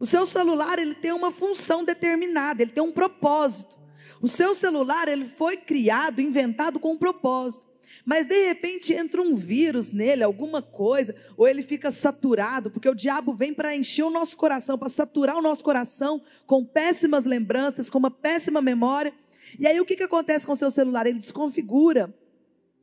O 0.00 0.04
seu 0.04 0.26
celular, 0.26 0.80
ele 0.80 0.96
tem 0.96 1.12
uma 1.12 1.30
função 1.30 1.84
determinada, 1.84 2.60
ele 2.60 2.72
tem 2.72 2.82
um 2.82 2.90
propósito. 2.90 3.78
O 4.20 4.26
seu 4.26 4.52
celular, 4.52 5.06
ele 5.06 5.28
foi 5.28 5.56
criado, 5.56 6.20
inventado 6.20 6.80
com 6.80 6.94
um 6.94 6.98
propósito. 6.98 7.69
Mas 8.04 8.26
de 8.26 8.46
repente 8.46 8.92
entra 8.92 9.20
um 9.20 9.34
vírus 9.34 9.90
nele, 9.90 10.22
alguma 10.22 10.62
coisa, 10.62 11.14
ou 11.36 11.46
ele 11.46 11.62
fica 11.62 11.90
saturado, 11.90 12.70
porque 12.70 12.88
o 12.88 12.94
diabo 12.94 13.34
vem 13.34 13.52
para 13.52 13.74
encher 13.74 14.04
o 14.04 14.10
nosso 14.10 14.36
coração, 14.36 14.78
para 14.78 14.88
saturar 14.88 15.36
o 15.36 15.42
nosso 15.42 15.62
coração 15.62 16.22
com 16.46 16.64
péssimas 16.64 17.24
lembranças, 17.24 17.90
com 17.90 17.98
uma 17.98 18.10
péssima 18.10 18.62
memória. 18.62 19.12
E 19.58 19.66
aí 19.66 19.80
o 19.80 19.84
que, 19.84 19.96
que 19.96 20.02
acontece 20.02 20.46
com 20.46 20.52
o 20.52 20.56
seu 20.56 20.70
celular? 20.70 21.06
Ele 21.06 21.18
desconfigura, 21.18 22.14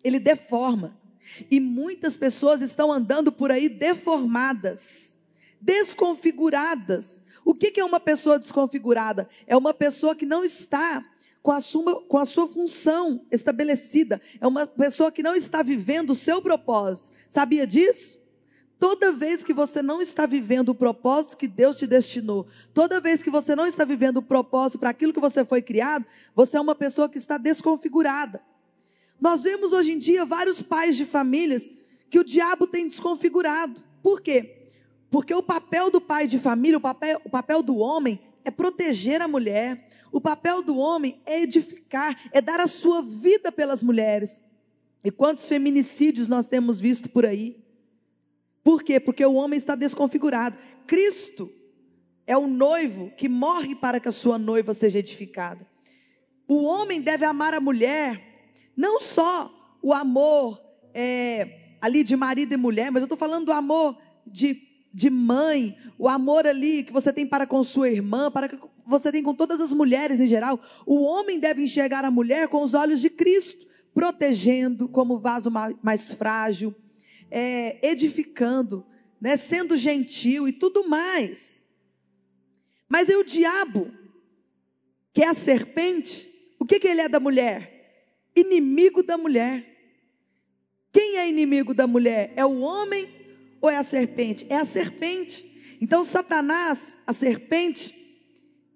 ele 0.04 0.20
deforma. 0.20 1.00
E 1.52 1.60
muitas 1.60 2.16
pessoas 2.16 2.62
estão 2.62 2.92
andando 2.92 3.32
por 3.32 3.52
aí 3.52 3.68
deformadas 3.68 5.08
desconfiguradas. 5.60 7.22
O 7.44 7.54
que 7.54 7.80
é 7.80 7.84
uma 7.84 8.00
pessoa 8.00 8.38
desconfigurada? 8.38 9.28
É 9.46 9.56
uma 9.56 9.74
pessoa 9.74 10.16
que 10.16 10.26
não 10.26 10.44
está 10.44 11.04
com 11.48 11.54
a, 11.54 11.62
sua, 11.62 12.02
com 12.02 12.18
a 12.18 12.26
sua 12.26 12.46
função 12.46 13.26
estabelecida. 13.32 14.20
É 14.42 14.46
uma 14.46 14.68
pessoa 14.68 15.10
que 15.10 15.24
não 15.24 15.34
está 15.34 15.64
vivendo 15.64 16.10
o 16.10 16.16
seu 16.16 16.42
propósito. 16.42 17.10
Sabia 17.30 17.66
disso? 17.66 18.20
Toda 18.78 19.14
vez 19.14 19.46
que 19.46 19.54
você 19.54 19.82
não 19.82 20.02
está 20.02 20.26
vivendo 20.26 20.68
o 20.68 20.76
propósito 20.76 21.38
que 21.38 21.48
Deus 21.48 21.78
te 21.78 21.88
destinou, 21.88 22.48
toda 22.74 23.00
vez 23.00 23.22
que 23.22 23.30
você 23.30 23.56
não 23.56 23.66
está 23.66 23.86
vivendo 23.86 24.18
o 24.18 24.22
propósito 24.22 24.78
para 24.78 24.90
aquilo 24.90 25.14
que 25.14 25.22
você 25.22 25.46
foi 25.46 25.62
criado, 25.62 26.06
você 26.36 26.58
é 26.58 26.60
uma 26.60 26.76
pessoa 26.76 27.08
que 27.08 27.18
está 27.18 27.38
desconfigurada. 27.38 28.42
Nós 29.18 29.44
vemos 29.44 29.72
hoje 29.72 29.94
em 29.94 29.98
dia 29.98 30.26
vários 30.26 30.62
pais 30.62 30.98
de 30.98 31.06
famílias 31.06 31.72
que 32.10 32.20
o 32.20 32.26
diabo 32.26 32.68
tem 32.68 32.86
desconfigurado. 32.86 33.82
Por 34.04 34.20
quê? 34.20 34.68
Porque 35.10 35.34
o 35.34 35.42
papel 35.42 35.90
do 35.90 36.02
pai 36.02 36.28
de 36.28 36.40
família, 36.40 36.78
o 36.78 36.82
papel, 36.82 37.22
o 37.24 37.30
papel 37.30 37.64
do 37.64 37.78
homem 37.78 38.20
é 38.48 38.52
proteger 38.52 39.22
a 39.22 39.28
mulher. 39.28 39.90
O 40.10 40.22
papel 40.22 40.64
do 40.64 40.78
homem 40.78 41.22
é 41.26 41.42
edificar, 41.42 42.18
é 42.32 42.42
dar 42.42 42.62
a 42.62 42.68
sua 42.68 43.02
vida 43.02 43.52
pelas 43.52 43.84
mulheres. 43.84 44.40
E 45.04 45.12
quantos 45.12 45.46
feminicídios 45.46 46.30
nós 46.30 46.46
temos 46.46 46.80
visto 46.80 47.10
por 47.10 47.26
aí? 47.26 47.62
Por 48.64 48.84
quê? 48.84 49.02
Porque 49.02 49.26
o 49.26 49.34
homem 49.34 49.58
está 49.58 49.76
desconfigurado. 49.76 50.58
Cristo 50.88 51.52
é 52.26 52.38
o 52.38 52.48
noivo 52.48 53.12
que 53.18 53.28
morre 53.28 53.76
para 53.76 54.00
que 54.00 54.08
a 54.08 54.14
sua 54.14 54.38
noiva 54.38 54.74
seja 54.74 55.00
edificada. 55.00 55.68
O 56.48 56.64
homem 56.64 57.02
deve 57.02 57.26
amar 57.26 57.54
a 57.54 57.60
mulher, 57.60 58.50
não 58.78 59.02
só 59.02 59.54
o 59.82 59.94
amor 59.94 60.62
é, 60.94 61.76
ali 61.82 62.02
de 62.02 62.16
marido 62.16 62.54
e 62.54 62.58
mulher, 62.58 62.94
mas 62.94 63.02
eu 63.02 63.08
estou 63.08 63.18
falando 63.18 63.48
do 63.48 63.52
amor 63.52 63.98
de 64.26 64.54
de 64.94 65.10
mãe, 65.10 65.78
o 65.98 66.08
amor 66.08 66.48
ali 66.48 66.84
que 66.84 66.92
você 66.92 67.12
tem 67.12 67.26
para 67.26 67.46
com 67.46 67.64
sua 67.64 67.90
irmã, 67.90 68.32
para 68.32 68.48
que 68.50 68.58
você 68.86 69.12
tem 69.12 69.22
com 69.22 69.34
todas 69.34 69.60
as 69.60 69.74
mulheres 69.74 70.20
em 70.20 70.28
geral. 70.28 70.60
O 70.86 71.02
homem 71.04 71.40
deve 71.40 71.62
enxergar 71.62 72.06
a 72.06 72.12
mulher 72.12 72.48
com 72.48 72.64
os 72.64 72.74
olhos 72.74 73.02
de 73.02 73.10
Cristo, 73.10 73.68
protegendo 73.94 74.88
como 74.88 75.20
vaso 75.20 75.52
mais 75.82 76.12
frágil, 76.12 76.74
é, 77.30 77.78
edificando, 77.88 78.86
né, 79.20 79.36
sendo 79.36 79.76
gentil 79.76 80.48
e 80.48 80.54
tudo 80.54 80.88
mais. 80.88 81.54
Mas 82.88 83.10
é 83.10 83.18
o 83.18 83.24
diabo, 83.24 83.92
que 85.14 85.24
é 85.24 85.28
a 85.28 85.34
serpente, 85.34 86.32
o 86.60 86.66
que, 86.66 86.80
que 86.80 86.88
ele 86.88 87.02
é 87.02 87.10
da 87.10 87.20
mulher? 87.20 88.22
Inimigo 88.36 89.04
da 89.04 89.18
mulher. 89.18 89.76
Quem 90.92 91.18
é 91.18 91.28
inimigo 91.28 91.74
da 91.74 91.86
mulher? 91.86 92.32
É 92.36 92.46
o 92.46 92.60
homem 92.60 93.08
ou 93.62 93.70
é 93.70 93.78
a 93.78 93.84
serpente? 93.84 94.46
É 94.50 94.56
a 94.56 94.66
serpente. 94.66 95.78
Então, 95.80 96.04
Satanás, 96.04 96.98
a 97.06 97.14
serpente, 97.14 97.96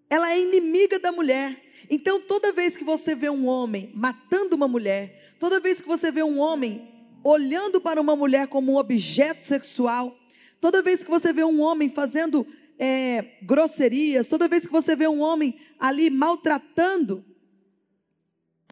ela 0.10 0.32
é 0.32 0.40
inimiga 0.40 1.00
da 1.00 1.12
mulher. 1.12 1.62
Então, 1.90 2.22
toda 2.22 2.52
vez 2.52 2.76
que 2.78 2.84
você 2.84 3.16
vê 3.16 3.30
um 3.30 3.48
homem 3.48 3.92
matando 3.94 4.56
uma 4.56 4.68
mulher, 4.68 5.36
toda 5.40 5.60
vez 5.60 5.82
que 5.82 5.88
você 5.88 6.12
vê 6.12 6.24
um 6.24 6.40
homem 6.40 6.88
olhando 7.24 7.80
para 7.82 8.00
uma 8.00 8.16
mulher 8.16 8.48
como 8.48 8.74
um 8.74 8.78
objeto 8.78 9.44
sexual, 9.44 10.18
toda 10.60 10.82
vez 10.82 11.04
que 11.04 11.10
você 11.10 11.34
vê 11.34 11.44
um 11.44 11.62
homem 11.62 11.90
fazendo 11.90 12.46
é, 12.80 13.38
grosserias, 13.44 14.28
toda 14.28 14.48
vez 14.48 14.66
que 14.66 14.72
você 14.72 14.96
vê 14.96 15.08
um 15.08 15.22
homem 15.22 15.56
ali 15.80 16.10
maltratando, 16.10 17.24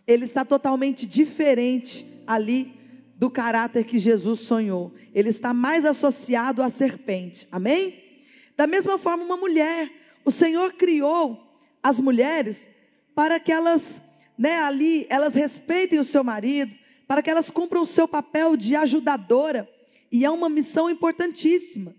ele 0.07 0.23
está 0.23 0.43
totalmente 0.43 1.05
diferente 1.05 2.05
ali 2.25 2.78
do 3.19 3.29
caráter 3.29 3.83
que 3.83 3.97
Jesus 3.97 4.39
sonhou. 4.39 4.93
Ele 5.13 5.27
está 5.27 5.53
mais 5.53 5.83
associado 5.83 6.63
à 6.63 6.69
serpente. 6.69 7.45
Amém? 7.51 8.01
Da 8.55 8.65
mesma 8.65 8.97
forma, 8.97 9.25
uma 9.25 9.35
mulher. 9.35 9.91
O 10.23 10.31
Senhor 10.31 10.71
criou 10.71 11.37
as 11.83 11.99
mulheres 11.99 12.69
para 13.13 13.37
que 13.37 13.51
elas, 13.51 14.01
né, 14.37 14.59
ali, 14.59 15.05
elas 15.09 15.35
respeitem 15.35 15.99
o 15.99 16.05
seu 16.05 16.23
marido, 16.23 16.73
para 17.05 17.21
que 17.21 17.29
elas 17.29 17.49
cumpram 17.49 17.81
o 17.81 17.85
seu 17.85 18.07
papel 18.07 18.55
de 18.55 18.73
ajudadora. 18.77 19.69
E 20.09 20.23
é 20.23 20.29
uma 20.29 20.47
missão 20.47 20.89
importantíssima. 20.89 21.93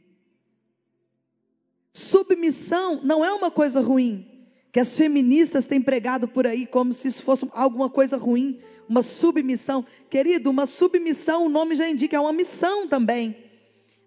Submissão 1.93 3.03
não 3.05 3.23
é 3.23 3.31
uma 3.31 3.50
coisa 3.50 3.81
ruim 3.81 4.29
que 4.73 4.79
as 4.79 4.97
feministas 4.97 5.67
têm 5.67 5.81
pregado 5.83 6.29
por 6.29 6.47
aí 6.47 6.67
como 6.67 6.93
se 6.93 7.09
isso 7.09 7.23
fosse 7.23 7.49
alguma 7.53 7.91
coisa 7.91 8.17
ruim, 8.17 8.61
uma 8.89 9.03
submissão. 9.03 9.85
Querido, 10.09 10.50
uma 10.50 10.67
submissão, 10.67 11.47
o 11.47 11.49
nome 11.49 11.75
já 11.75 11.89
indica, 11.89 12.17
é 12.17 12.21
uma 12.21 12.33
missão 12.33 12.87
também. 12.87 13.37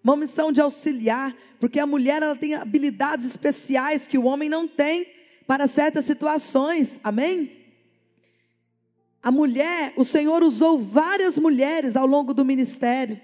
Uma 0.03 0.15
missão 0.15 0.51
de 0.51 0.61
auxiliar, 0.61 1.35
porque 1.59 1.79
a 1.79 1.85
mulher 1.85 2.21
ela 2.21 2.35
tem 2.35 2.55
habilidades 2.55 3.25
especiais 3.25 4.07
que 4.07 4.17
o 4.17 4.25
homem 4.25 4.49
não 4.49 4.67
tem 4.67 5.07
para 5.47 5.67
certas 5.67 6.05
situações. 6.05 6.99
Amém? 7.03 7.63
A 9.21 9.31
mulher, 9.31 9.93
o 9.95 10.03
Senhor 10.03 10.43
usou 10.43 10.77
várias 10.79 11.37
mulheres 11.37 11.95
ao 11.95 12.05
longo 12.05 12.33
do 12.33 12.43
ministério. 12.43 13.19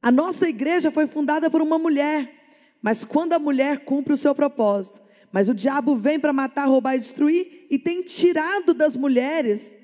A 0.00 0.12
nossa 0.12 0.48
igreja 0.48 0.92
foi 0.92 1.08
fundada 1.08 1.50
por 1.50 1.60
uma 1.60 1.78
mulher, 1.78 2.32
mas 2.80 3.04
quando 3.04 3.32
a 3.32 3.40
mulher 3.40 3.80
cumpre 3.80 4.12
o 4.12 4.16
seu 4.16 4.32
propósito, 4.36 5.02
mas 5.32 5.48
o 5.48 5.54
diabo 5.54 5.96
vem 5.96 6.18
para 6.18 6.32
matar, 6.32 6.66
roubar 6.66 6.96
e 6.96 7.00
destruir 7.00 7.66
e 7.70 7.78
tem 7.78 8.02
tirado 8.02 8.72
das 8.72 8.96
mulheres 8.96 9.74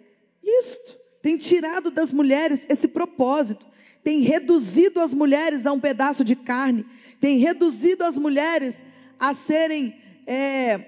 isto, 0.42 0.98
tem 1.22 1.36
tirado 1.36 1.90
das 1.90 2.10
mulheres 2.10 2.66
esse 2.68 2.88
propósito, 2.88 3.64
tem 4.02 4.20
reduzido 4.20 5.00
as 5.00 5.14
mulheres 5.14 5.66
a 5.66 5.72
um 5.72 5.78
pedaço 5.78 6.24
de 6.24 6.34
carne, 6.34 6.84
tem 7.20 7.38
reduzido 7.38 8.02
as 8.02 8.18
mulheres 8.18 8.84
a 9.18 9.32
serem 9.32 9.94
é, 10.26 10.78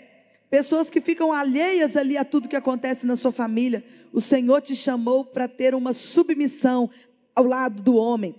pessoas 0.50 0.90
que 0.90 1.00
ficam 1.00 1.32
alheias 1.32 1.96
ali 1.96 2.16
a 2.16 2.24
tudo 2.24 2.48
que 2.48 2.56
acontece 2.56 3.06
na 3.06 3.14
sua 3.14 3.30
família. 3.30 3.84
O 4.12 4.20
Senhor 4.20 4.60
te 4.60 4.74
chamou 4.74 5.24
para 5.24 5.46
ter 5.46 5.74
uma 5.74 5.92
submissão 5.92 6.90
ao 7.34 7.44
lado 7.44 7.80
do 7.80 7.94
homem, 7.94 8.34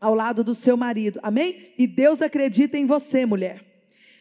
ao 0.00 0.14
lado 0.14 0.44
do 0.44 0.54
seu 0.54 0.76
marido, 0.76 1.18
amém? 1.22 1.72
E 1.76 1.86
Deus 1.86 2.22
acredita 2.22 2.78
em 2.78 2.86
você, 2.86 3.26
mulher. 3.26 3.69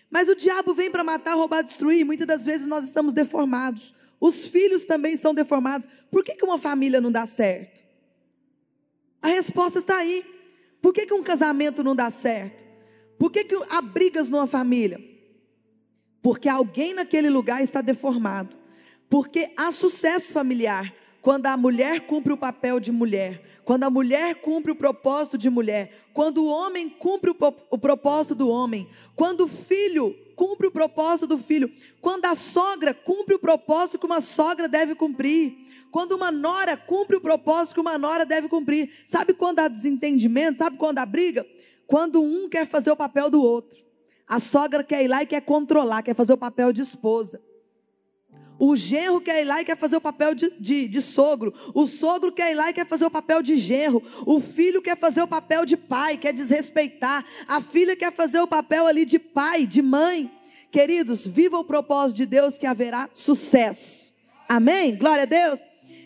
Mas 0.10 0.28
o 0.28 0.36
diabo 0.36 0.74
vem 0.74 0.90
para 0.90 1.04
matar, 1.04 1.36
roubar, 1.36 1.62
destruir. 1.64 2.06
Muitas 2.06 2.28
das 2.28 2.44
vezes 2.44 2.66
nós 2.66 2.84
estamos 2.84 3.14
deformados. 3.14 3.94
Os 4.20 4.48
filhos 4.48 4.86
também 4.86 5.14
estão 5.14 5.34
deformados. 5.34 5.88
Por 6.12 6.24
que, 6.24 6.36
que 6.36 6.44
uma 6.44 6.58
família 6.58 7.00
não 7.00 7.12
dá 7.12 7.26
certo? 7.26 7.84
A 9.22 9.28
resposta 9.28 9.80
está 9.80 9.98
aí. 9.98 10.26
Por 10.82 10.94
que, 10.94 11.06
que 11.06 11.14
um 11.14 11.24
casamento 11.24 11.84
não 11.84 11.96
dá 11.96 12.10
certo? 12.10 12.64
Por 13.18 13.32
que, 13.32 13.44
que 13.44 13.56
há 13.70 13.82
brigas 13.82 14.30
numa 14.30 14.48
família? 14.48 15.00
Porque 16.22 16.50
alguém 16.50 16.94
naquele 16.94 17.30
lugar 17.30 17.62
está 17.62 17.82
deformado. 17.82 18.58
Porque 19.10 19.52
há 19.58 19.72
sucesso 19.72 20.32
familiar 20.32 20.94
quando 21.22 21.48
a 21.48 21.58
mulher 21.58 22.02
cumpre 22.02 22.34
o 22.34 22.38
papel 22.38 22.80
de 22.80 22.92
mulher, 22.92 23.44
quando 23.66 23.84
a 23.84 23.90
mulher 23.90 24.36
cumpre 24.36 24.72
o 24.72 24.76
propósito 24.76 25.38
de 25.38 25.50
mulher, 25.50 25.92
quando 26.14 26.44
o 26.44 26.48
homem 26.48 26.90
cumpre 26.90 27.30
o, 27.30 27.78
propósito 27.78 28.34
do 28.34 28.50
homem, 28.50 28.88
quando 29.16 29.42
o 29.42 29.48
filho 29.48 30.16
cumpre 30.36 30.68
o 30.68 30.72
propósito 30.72 31.28
do 31.28 31.38
filho, 31.38 31.72
quando 32.02 32.26
a 32.26 32.36
sogra 32.36 32.94
cumpre 32.94 33.36
o 33.36 33.40
propósito 33.40 34.00
que 34.00 34.06
uma 34.06 34.22
sogra 34.22 34.68
deve 34.70 34.96
cumprir, 34.96 35.68
quando 35.92 36.14
uma 36.14 36.32
nora 36.32 36.78
cumpre 36.78 37.18
o 37.18 37.22
propósito 37.22 37.76
que 37.76 37.82
uma 37.82 37.98
nora 37.98 38.26
deve 38.26 38.48
cumprir. 38.48 38.90
Sabe 39.06 39.34
quando 39.34 39.60
há 39.60 39.68
desentendimento? 39.68 40.60
Sabe 40.60 40.78
quando 40.78 41.00
há 41.00 41.06
briga? 41.06 41.46
Quando 41.88 42.22
um 42.22 42.48
quer 42.48 42.68
fazer 42.68 42.92
o 42.92 42.96
papel 42.96 43.30
do 43.30 43.42
outro. 43.42 43.84
A 44.28 44.40
sogra 44.40 44.84
quer 44.84 45.04
ir 45.04 45.08
lá 45.08 45.24
e 45.24 45.26
quer 45.26 45.42
controlar, 45.42 46.04
quer 46.04 46.16
fazer 46.16 46.34
o 46.34 46.38
papel 46.38 46.72
de 46.72 46.84
esposa. 46.84 47.42
O 48.60 48.76
genro 48.76 49.22
quer 49.22 49.42
ir 49.42 49.46
lá 49.46 49.62
e 49.62 49.66
quer 49.66 49.78
fazer 49.78 49.96
o 49.96 50.02
papel 50.02 50.36
de, 50.36 50.52
de, 50.60 50.86
de, 50.90 51.02
sogro. 51.02 51.54
O 51.74 51.88
sogro 51.88 52.30
quer 52.30 52.52
ir 52.52 52.56
lá 52.56 52.70
e 52.70 52.74
quer 52.74 52.86
fazer 52.86 53.06
o 53.06 53.10
papel 53.10 53.42
de 53.42 53.56
genro. 53.56 54.04
O 54.26 54.42
filho 54.42 54.82
quer 54.82 54.98
fazer 54.98 55.22
o 55.22 55.28
papel 55.28 55.66
de 55.66 55.78
pai, 55.78 56.18
quer 56.18 56.34
desrespeitar. 56.34 57.26
A 57.48 57.62
filha 57.62 57.96
quer 57.96 58.12
fazer 58.12 58.42
o 58.42 58.48
papel 58.48 58.86
ali 58.86 59.06
de 59.06 59.18
pai, 59.18 59.66
de 59.66 59.82
mãe. 59.82 60.30
Queridos, 60.70 61.26
viva 61.26 61.58
o 61.58 61.64
propósito 61.64 62.18
de 62.18 62.26
Deus 62.26 62.58
que 62.58 62.68
haverá 62.68 63.10
sucesso. 63.14 64.14
Amém? 64.48 64.94
Glória 64.94 65.24
a 65.24 65.26
Deus. 65.26 65.62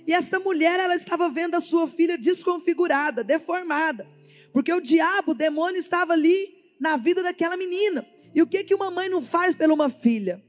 E 0.05 0.13
esta 0.13 0.39
mulher, 0.39 0.79
ela 0.79 0.95
estava 0.95 1.29
vendo 1.29 1.55
a 1.55 1.59
sua 1.59 1.87
filha 1.87 2.19
desconfigurada, 2.19 3.23
deformada. 3.23 4.07
Porque 4.53 4.71
o 4.71 4.79
diabo, 4.79 5.31
o 5.31 5.35
demônio, 5.35 5.79
estava 5.79 6.13
ali 6.13 6.53
na 6.79 6.97
vida 6.97 7.23
daquela 7.23 7.57
menina. 7.57 8.05
E 8.35 8.43
o 8.43 8.47
que, 8.47 8.63
que 8.63 8.75
uma 8.75 8.91
mãe 8.91 9.09
não 9.09 9.23
faz 9.23 9.55
pela 9.55 9.73
uma 9.73 9.89
filha? 9.89 10.43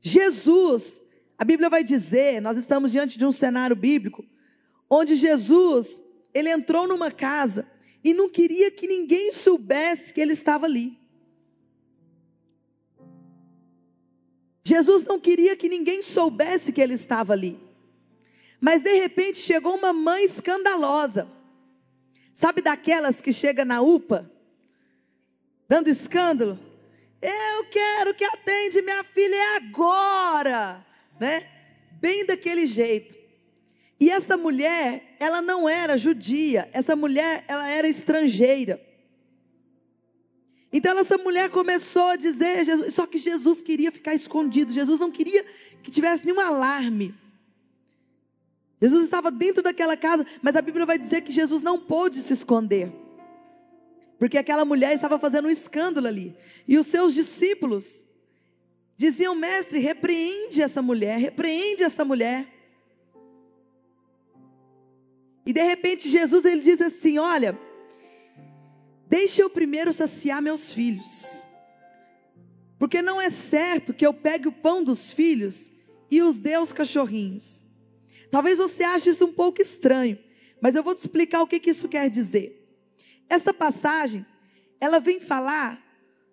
Jesus, 0.00 1.01
a 1.38 1.44
Bíblia 1.44 1.68
vai 1.68 1.82
dizer, 1.82 2.40
nós 2.40 2.56
estamos 2.56 2.92
diante 2.92 3.18
de 3.18 3.26
um 3.26 3.32
cenário 3.32 3.74
bíblico, 3.74 4.24
onde 4.88 5.14
Jesus, 5.14 6.00
ele 6.32 6.50
entrou 6.50 6.86
numa 6.86 7.10
casa 7.10 7.66
e 8.04 8.12
não 8.12 8.28
queria 8.28 8.70
que 8.70 8.86
ninguém 8.86 9.32
soubesse 9.32 10.12
que 10.12 10.20
ele 10.20 10.32
estava 10.32 10.66
ali. 10.66 10.98
Jesus 14.64 15.02
não 15.04 15.18
queria 15.18 15.56
que 15.56 15.68
ninguém 15.68 16.02
soubesse 16.02 16.72
que 16.72 16.80
ele 16.80 16.94
estava 16.94 17.32
ali. 17.32 17.58
Mas 18.60 18.82
de 18.82 18.94
repente 18.94 19.38
chegou 19.38 19.74
uma 19.74 19.92
mãe 19.92 20.24
escandalosa. 20.24 21.28
Sabe 22.34 22.62
daquelas 22.62 23.20
que 23.20 23.32
chega 23.32 23.64
na 23.64 23.80
UPA, 23.80 24.30
dando 25.68 25.88
escândalo? 25.88 26.58
Eu 27.20 27.64
quero 27.70 28.14
que 28.14 28.24
atende 28.24 28.80
minha 28.80 29.02
filha 29.04 29.34
é 29.34 29.56
agora 29.56 30.86
né? 31.22 31.46
Bem 32.00 32.26
daquele 32.26 32.66
jeito. 32.66 33.16
E 34.00 34.10
esta 34.10 34.36
mulher, 34.36 35.14
ela 35.20 35.40
não 35.40 35.68
era 35.68 35.96
judia, 35.96 36.68
essa 36.72 36.96
mulher, 36.96 37.44
ela 37.46 37.68
era 37.68 37.86
estrangeira. 37.88 38.84
Então 40.72 40.98
essa 40.98 41.16
mulher 41.16 41.48
começou 41.50 42.08
a 42.08 42.16
dizer, 42.16 42.64
só 42.90 43.06
que 43.06 43.18
Jesus 43.18 43.62
queria 43.62 43.92
ficar 43.92 44.14
escondido, 44.14 44.72
Jesus 44.72 44.98
não 44.98 45.12
queria 45.12 45.44
que 45.80 45.92
tivesse 45.92 46.26
nenhum 46.26 46.40
alarme. 46.40 47.14
Jesus 48.80 49.04
estava 49.04 49.30
dentro 49.30 49.62
daquela 49.62 49.96
casa, 49.96 50.26
mas 50.42 50.56
a 50.56 50.62
Bíblia 50.62 50.84
vai 50.84 50.98
dizer 50.98 51.20
que 51.20 51.30
Jesus 51.30 51.62
não 51.62 51.78
pôde 51.78 52.20
se 52.20 52.32
esconder. 52.32 52.90
Porque 54.18 54.36
aquela 54.36 54.64
mulher 54.64 54.92
estava 54.92 55.20
fazendo 55.20 55.46
um 55.46 55.50
escândalo 55.50 56.08
ali. 56.08 56.34
E 56.66 56.76
os 56.76 56.88
seus 56.88 57.14
discípulos, 57.14 58.01
Diziam, 58.96 59.34
mestre, 59.34 59.78
repreende 59.78 60.62
essa 60.62 60.80
mulher, 60.80 61.18
repreende 61.18 61.82
essa 61.82 62.04
mulher. 62.04 62.46
E 65.44 65.52
de 65.52 65.62
repente 65.62 66.08
Jesus 66.08 66.44
ele 66.44 66.60
diz 66.60 66.80
assim: 66.80 67.18
Olha, 67.18 67.58
deixe 69.08 69.42
eu 69.42 69.50
primeiro 69.50 69.92
saciar 69.92 70.40
meus 70.40 70.72
filhos, 70.72 71.42
porque 72.78 73.02
não 73.02 73.20
é 73.20 73.30
certo 73.30 73.92
que 73.92 74.06
eu 74.06 74.14
pegue 74.14 74.48
o 74.48 74.52
pão 74.52 74.84
dos 74.84 75.10
filhos 75.10 75.72
e 76.10 76.22
os 76.22 76.38
dê 76.38 76.54
aos 76.54 76.72
cachorrinhos. 76.72 77.62
Talvez 78.30 78.58
você 78.58 78.84
ache 78.84 79.10
isso 79.10 79.24
um 79.24 79.32
pouco 79.32 79.60
estranho, 79.60 80.18
mas 80.60 80.74
eu 80.74 80.82
vou 80.82 80.94
te 80.94 80.98
explicar 80.98 81.42
o 81.42 81.46
que, 81.46 81.58
que 81.58 81.70
isso 81.70 81.88
quer 81.88 82.08
dizer. 82.08 82.62
Esta 83.28 83.52
passagem, 83.52 84.24
ela 84.80 85.00
vem 85.00 85.20
falar 85.20 85.82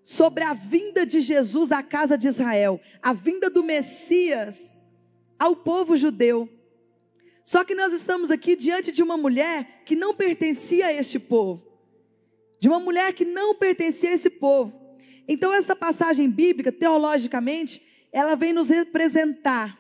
sobre 0.04 0.44
a 0.44 0.54
vinda 0.54 1.06
de 1.06 1.20
Jesus 1.20 1.72
à 1.72 1.84
casa 1.84 2.18
de 2.18 2.28
Israel, 2.28 2.80
a 3.02 3.14
vinda 3.14 3.50
do 3.50 3.64
Messias 3.64 4.76
ao 5.38 5.56
povo 5.56 5.96
judeu. 5.96 6.50
Só 7.46 7.64
que 7.64 7.74
nós 7.74 7.94
estamos 7.94 8.30
aqui 8.30 8.56
diante 8.56 8.92
de 8.92 9.02
uma 9.02 9.18
mulher 9.18 9.84
que 9.86 9.96
não 9.96 10.14
pertencia 10.14 10.88
a 10.88 10.94
este 10.94 11.18
povo, 11.18 11.64
de 12.60 12.68
uma 12.68 12.80
mulher 12.80 13.14
que 13.14 13.26
não 13.26 13.56
pertencia 13.56 14.10
a 14.10 14.14
esse 14.14 14.30
povo. 14.30 14.74
Então, 15.28 15.54
esta 15.54 15.76
passagem 15.76 16.30
bíblica, 16.30 16.72
teologicamente, 16.72 17.82
ela 18.12 18.36
vem 18.36 18.52
nos 18.52 18.70
representar 18.70 19.78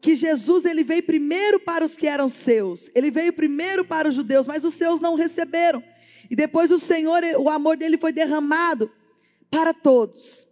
que 0.00 0.14
Jesus 0.14 0.64
ele 0.64 0.84
veio 0.84 1.02
primeiro 1.02 1.58
para 1.58 1.84
os 1.84 1.96
que 1.96 2.06
eram 2.06 2.28
seus, 2.28 2.90
ele 2.94 3.10
veio 3.10 3.32
primeiro 3.32 3.84
para 3.84 4.08
os 4.08 4.14
judeus, 4.14 4.46
mas 4.46 4.64
os 4.64 4.74
seus 4.74 5.00
não 5.00 5.14
receberam. 5.14 5.82
E 6.30 6.36
depois 6.36 6.70
o 6.70 6.78
Senhor, 6.78 7.22
o 7.38 7.48
amor 7.48 7.76
dele 7.76 7.96
foi 7.96 8.12
derramado 8.12 8.90
para 9.50 9.72
todos. 9.72 10.46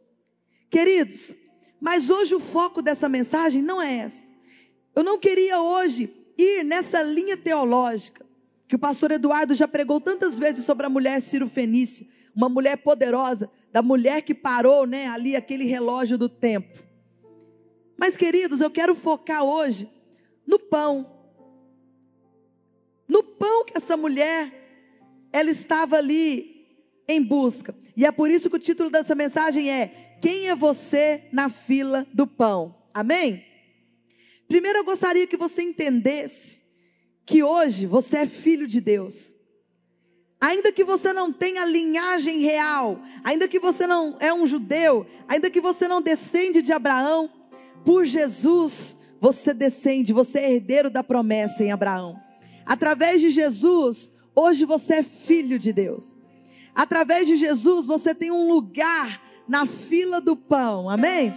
Queridos, 0.70 1.34
mas 1.80 2.10
hoje 2.10 2.34
o 2.34 2.40
foco 2.40 2.80
dessa 2.80 3.08
mensagem 3.08 3.62
não 3.62 3.80
é 3.80 3.94
esta. 3.98 4.26
Eu 4.94 5.04
não 5.04 5.18
queria 5.18 5.60
hoje 5.60 6.10
ir 6.38 6.64
nessa 6.64 7.02
linha 7.02 7.36
teológica 7.36 8.24
que 8.66 8.74
o 8.74 8.78
pastor 8.78 9.12
Eduardo 9.12 9.54
já 9.54 9.68
pregou 9.68 10.00
tantas 10.00 10.36
vezes 10.36 10.64
sobre 10.64 10.86
a 10.86 10.90
mulher 10.90 11.20
Ciro 11.20 11.48
Fenícia, 11.48 12.06
uma 12.34 12.48
mulher 12.48 12.76
poderosa, 12.78 13.50
da 13.72 13.80
mulher 13.82 14.22
que 14.22 14.34
parou, 14.34 14.86
né, 14.86 15.06
ali 15.06 15.36
aquele 15.36 15.64
relógio 15.64 16.18
do 16.18 16.28
tempo. 16.28 16.82
Mas 17.96 18.16
queridos, 18.16 18.60
eu 18.60 18.70
quero 18.70 18.94
focar 18.94 19.44
hoje 19.44 19.88
no 20.46 20.58
pão. 20.58 21.14
No 23.08 23.22
pão 23.22 23.64
que 23.64 23.76
essa 23.76 23.96
mulher 23.96 24.65
ela 25.36 25.50
estava 25.50 25.96
ali 25.96 26.66
em 27.06 27.22
busca. 27.22 27.74
E 27.94 28.06
é 28.06 28.10
por 28.10 28.30
isso 28.30 28.48
que 28.48 28.56
o 28.56 28.60
título 28.60 28.88
dessa 28.88 29.14
mensagem 29.14 29.70
é: 29.70 30.16
Quem 30.20 30.48
é 30.48 30.54
você 30.54 31.24
na 31.30 31.50
fila 31.50 32.06
do 32.12 32.26
pão? 32.26 32.74
Amém? 32.94 33.44
Primeiro 34.48 34.78
eu 34.78 34.84
gostaria 34.84 35.26
que 35.26 35.36
você 35.36 35.62
entendesse 35.62 36.58
que 37.26 37.42
hoje 37.42 37.84
você 37.84 38.18
é 38.18 38.26
filho 38.26 38.66
de 38.66 38.80
Deus. 38.80 39.34
Ainda 40.40 40.72
que 40.72 40.84
você 40.84 41.12
não 41.12 41.30
tenha 41.32 41.66
linhagem 41.66 42.40
real, 42.40 43.00
ainda 43.22 43.46
que 43.46 43.58
você 43.58 43.86
não 43.86 44.16
é 44.20 44.32
um 44.32 44.46
judeu, 44.46 45.06
ainda 45.28 45.50
que 45.50 45.60
você 45.60 45.88
não 45.88 46.00
descende 46.00 46.62
de 46.62 46.72
Abraão, 46.72 47.30
por 47.84 48.06
Jesus 48.06 48.96
você 49.20 49.52
descende, 49.52 50.12
você 50.12 50.38
é 50.38 50.52
herdeiro 50.54 50.88
da 50.88 51.02
promessa 51.02 51.62
em 51.62 51.72
Abraão. 51.72 52.18
Através 52.64 53.20
de 53.20 53.28
Jesus, 53.28 54.10
Hoje 54.38 54.66
você 54.66 54.96
é 54.96 55.02
filho 55.02 55.58
de 55.58 55.72
Deus. 55.72 56.14
Através 56.74 57.26
de 57.26 57.36
Jesus 57.36 57.86
você 57.86 58.14
tem 58.14 58.30
um 58.30 58.52
lugar 58.52 59.22
na 59.48 59.64
fila 59.64 60.20
do 60.20 60.36
pão. 60.36 60.90
Amém? 60.90 61.34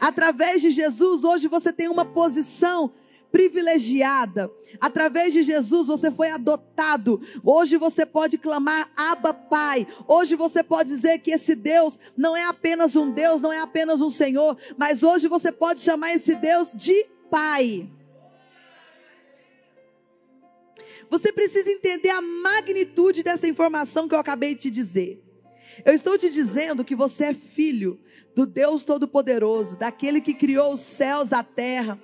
Através 0.00 0.60
de 0.60 0.70
Jesus 0.70 1.22
hoje 1.22 1.46
você 1.46 1.72
tem 1.72 1.88
uma 1.88 2.04
posição 2.04 2.92
privilegiada. 3.30 4.50
Através 4.80 5.32
de 5.32 5.44
Jesus 5.44 5.86
você 5.86 6.10
foi 6.10 6.30
adotado. 6.30 7.20
Hoje 7.44 7.76
você 7.76 8.04
pode 8.04 8.36
clamar 8.36 8.90
Abba 8.96 9.32
Pai. 9.32 9.86
Hoje 10.08 10.34
você 10.34 10.60
pode 10.60 10.88
dizer 10.88 11.20
que 11.20 11.30
esse 11.30 11.54
Deus 11.54 11.96
não 12.16 12.36
é 12.36 12.44
apenas 12.44 12.96
um 12.96 13.12
Deus, 13.12 13.40
não 13.40 13.52
é 13.52 13.60
apenas 13.60 14.02
um 14.02 14.10
Senhor, 14.10 14.56
mas 14.76 15.04
hoje 15.04 15.28
você 15.28 15.52
pode 15.52 15.78
chamar 15.78 16.14
esse 16.14 16.34
Deus 16.34 16.72
de 16.74 17.06
Pai. 17.30 17.88
Você 21.10 21.32
precisa 21.32 21.68
entender 21.68 22.10
a 22.10 22.22
magnitude 22.22 23.24
dessa 23.24 23.48
informação 23.48 24.08
que 24.08 24.14
eu 24.14 24.20
acabei 24.20 24.54
de 24.54 24.62
te 24.62 24.70
dizer. 24.70 25.20
Eu 25.84 25.92
estou 25.92 26.16
te 26.16 26.30
dizendo 26.30 26.84
que 26.84 26.94
você 26.94 27.24
é 27.24 27.34
filho 27.34 27.98
do 28.34 28.46
Deus 28.46 28.84
Todo-Poderoso, 28.84 29.76
daquele 29.76 30.20
que 30.20 30.32
criou 30.32 30.74
os 30.74 30.80
céus, 30.80 31.32
a 31.32 31.42
terra, 31.42 32.00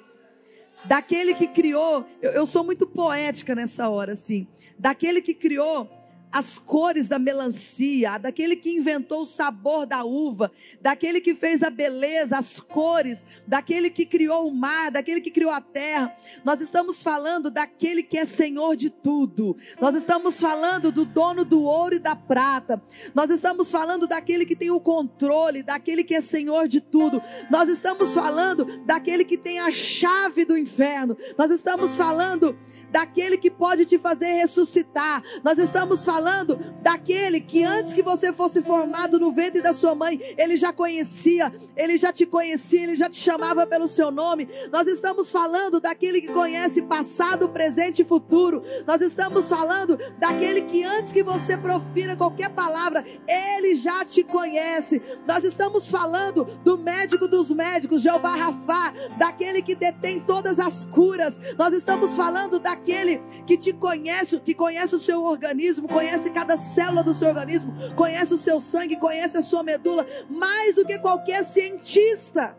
daquele 0.85 1.35
que 1.35 1.47
criou. 1.47 2.05
Eu, 2.21 2.33
eu, 2.33 2.47
sou 2.47 2.65
muito 2.65 2.87
poética 2.87 3.55
nessa 3.55 3.89
hora, 3.89 4.13
assim. 4.13 4.47
Daquele 4.79 5.21
que 5.21 5.35
criou 5.35 5.89
as 6.31 6.59
cores 6.59 7.09
da 7.09 7.19
melancia, 7.19 8.19
daquele 8.19 8.57
que 8.57 8.71
inventou 8.71 9.23
o 9.23 9.27
sabor 9.27 9.87
da 9.87 10.05
uva, 10.05 10.51
daquele 10.81 11.21
que 11.21 11.35
fez 11.35 11.63
a 11.63 11.71
beleza, 11.71 12.37
as 12.37 12.61
cores, 12.61 13.25
daquele 13.47 13.89
que 13.89 14.05
criou 14.05 14.49
o 14.49 14.55
mar, 14.55 14.91
daquele 14.91 15.21
que 15.21 15.31
criou 15.31 15.51
a 15.51 15.61
terra. 15.61 16.15
Nós 16.45 16.61
estamos 16.61 17.03
falando 17.03 17.51
daquele 17.51 18.03
que 18.03 18.19
é 18.19 18.25
Senhor 18.25 18.77
de 18.77 18.91
tudo. 18.91 19.57
Nós 19.81 19.95
estamos 19.95 20.39
falando 20.39 20.93
do 20.93 21.05
dono 21.05 21.45
do 21.45 21.63
ouro 21.63 21.97
e 21.97 22.01
da 22.01 22.15
prata. 22.15 22.83
Nós 23.15 23.31
estamos 23.31 23.71
falando 23.71 24.07
daquele 24.07 24.45
que 24.45 24.57
tem 24.57 24.71
o 24.71 24.81
controle, 24.81 25.63
daquele 25.63 26.05
que 26.05 26.15
é 26.15 26.21
Senhor 26.21 26.69
de 26.69 26.81
tudo. 26.81 27.23
Nós 27.51 27.69
estamos 27.69 28.13
falando 28.13 28.65
daquele 28.85 29.25
que 29.25 29.39
tem 29.39 29.59
a 29.61 29.71
chave 29.71 30.45
do 30.45 30.57
inferno. 30.57 31.17
Nós 31.39 31.51
estamos 31.51 31.97
falando 31.97 32.57
daquele 32.91 33.37
que 33.37 33.51
pode 33.51 33.85
te 33.85 33.99
fazer 33.99 34.33
ressuscitar. 34.33 35.23
Nós 35.43 35.59
estamos 35.59 36.05
falando 36.17 36.57
daquele 36.81 37.41
que 37.41 37.63
antes 37.63 37.93
que 37.93 38.03
você 38.03 38.33
fosse 38.33 38.63
formado 38.63 39.19
no 39.19 39.31
ventre 39.31 39.61
da 39.61 39.75
sua 39.75 39.95
mãe, 39.95 40.19
ele 40.39 40.57
já 40.57 40.73
conhecia, 40.73 41.53
ele 41.77 41.99
já 41.99 42.11
te 42.11 42.25
conhecia, 42.25 42.85
ele 42.85 42.97
já 42.97 43.11
te 43.11 43.17
chamava 43.17 43.67
pelo 43.67 43.87
seu 43.87 44.11
nome. 44.11 44.49
Nós 44.73 44.87
estamos 44.87 45.31
falando 45.31 45.79
daquele 45.79 46.23
que 46.23 46.33
conhece 46.33 46.81
passado, 46.81 47.51
presente 47.51 48.01
e 48.01 48.05
futuro. 48.05 48.63
Nós 48.87 49.03
estamos 49.03 49.47
falando 49.49 49.99
daquele 50.19 50.63
que 50.63 50.83
antes 50.85 51.13
que 51.13 51.23
você 51.23 51.55
profira 51.55 52.17
qualquer 52.17 52.49
palavra, 52.49 53.05
ele 53.29 53.75
já 53.75 54.03
te 54.03 54.25
conhece. 54.25 55.03
Nós 55.27 55.45
estamos 55.45 55.91
falando 55.91 56.45
do 56.65 56.79
médico 56.79 57.29
dos 57.29 57.51
médicos, 57.51 58.01
Jeová 58.01 58.35
Rafá, 58.35 58.95
daquele 59.19 59.61
que 59.61 59.75
detém 59.75 60.21
todas 60.21 60.59
as 60.59 60.87
curas. 60.87 61.39
Nós 61.59 61.75
estamos 61.75 62.15
falando 62.15 62.59
da 62.59 62.77
aquele 62.77 63.21
que 63.47 63.57
te 63.57 63.73
conhece, 63.73 64.39
que 64.39 64.55
conhece 64.55 64.95
o 64.95 64.99
seu 64.99 65.25
organismo, 65.25 65.89
conhece 65.89 66.06
cada 66.33 66.57
célula 66.57 67.03
do 67.03 67.15
seu 67.15 67.29
organismo, 67.29 67.73
conhece 67.95 68.35
o 68.35 68.39
seu 68.39 68.61
sangue, 68.61 68.97
conhece 68.97 69.37
a 69.37 69.43
sua 69.43 69.63
medula, 69.63 70.07
mais 70.29 70.75
do 70.75 70.85
que 70.85 70.99
qualquer 70.99 71.45
cientista. 71.45 72.57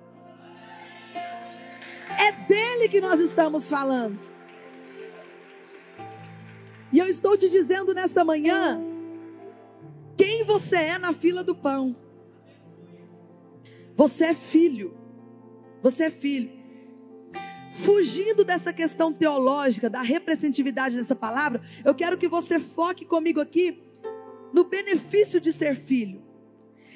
É 2.20 2.32
dele 2.48 2.90
que 2.90 3.00
nós 3.00 3.20
estamos 3.20 3.70
falando. 3.70 4.20
E 6.92 7.00
eu 7.00 7.08
estou 7.08 7.38
te 7.38 7.50
dizendo 7.50 7.94
nessa 7.94 8.24
manhã, 8.24 8.82
quem 10.16 10.44
você 10.44 10.78
é 10.78 10.98
na 10.98 11.14
fila 11.14 11.44
do 11.44 11.54
pão. 11.56 11.96
Você 13.96 14.26
é 14.26 14.34
filho. 14.34 14.98
Você 15.82 16.06
é 16.06 16.10
filho 16.10 16.57
fugindo 17.78 18.44
dessa 18.44 18.74
questão 18.74 19.14
teológica, 19.14 19.90
da 19.90 20.02
representatividade 20.02 20.98
dessa 20.98 21.16
palavra, 21.16 21.62
eu 21.86 21.94
quero 21.94 22.18
que 22.18 22.28
você 22.28 22.60
foque 22.60 23.06
comigo 23.06 23.40
aqui 23.40 23.82
no 24.54 24.64
benefício 24.64 25.40
de 25.40 25.54
ser 25.54 25.76
filho. 25.76 26.22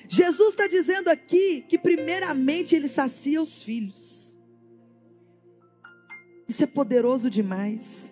Jesus 0.07 0.49
está 0.49 0.67
dizendo 0.67 1.09
aqui 1.09 1.63
que, 1.67 1.77
primeiramente, 1.77 2.75
ele 2.75 2.87
sacia 2.87 3.41
os 3.41 3.61
filhos. 3.61 4.37
Isso 6.47 6.63
é 6.63 6.67
poderoso 6.67 7.29
demais. 7.29 8.09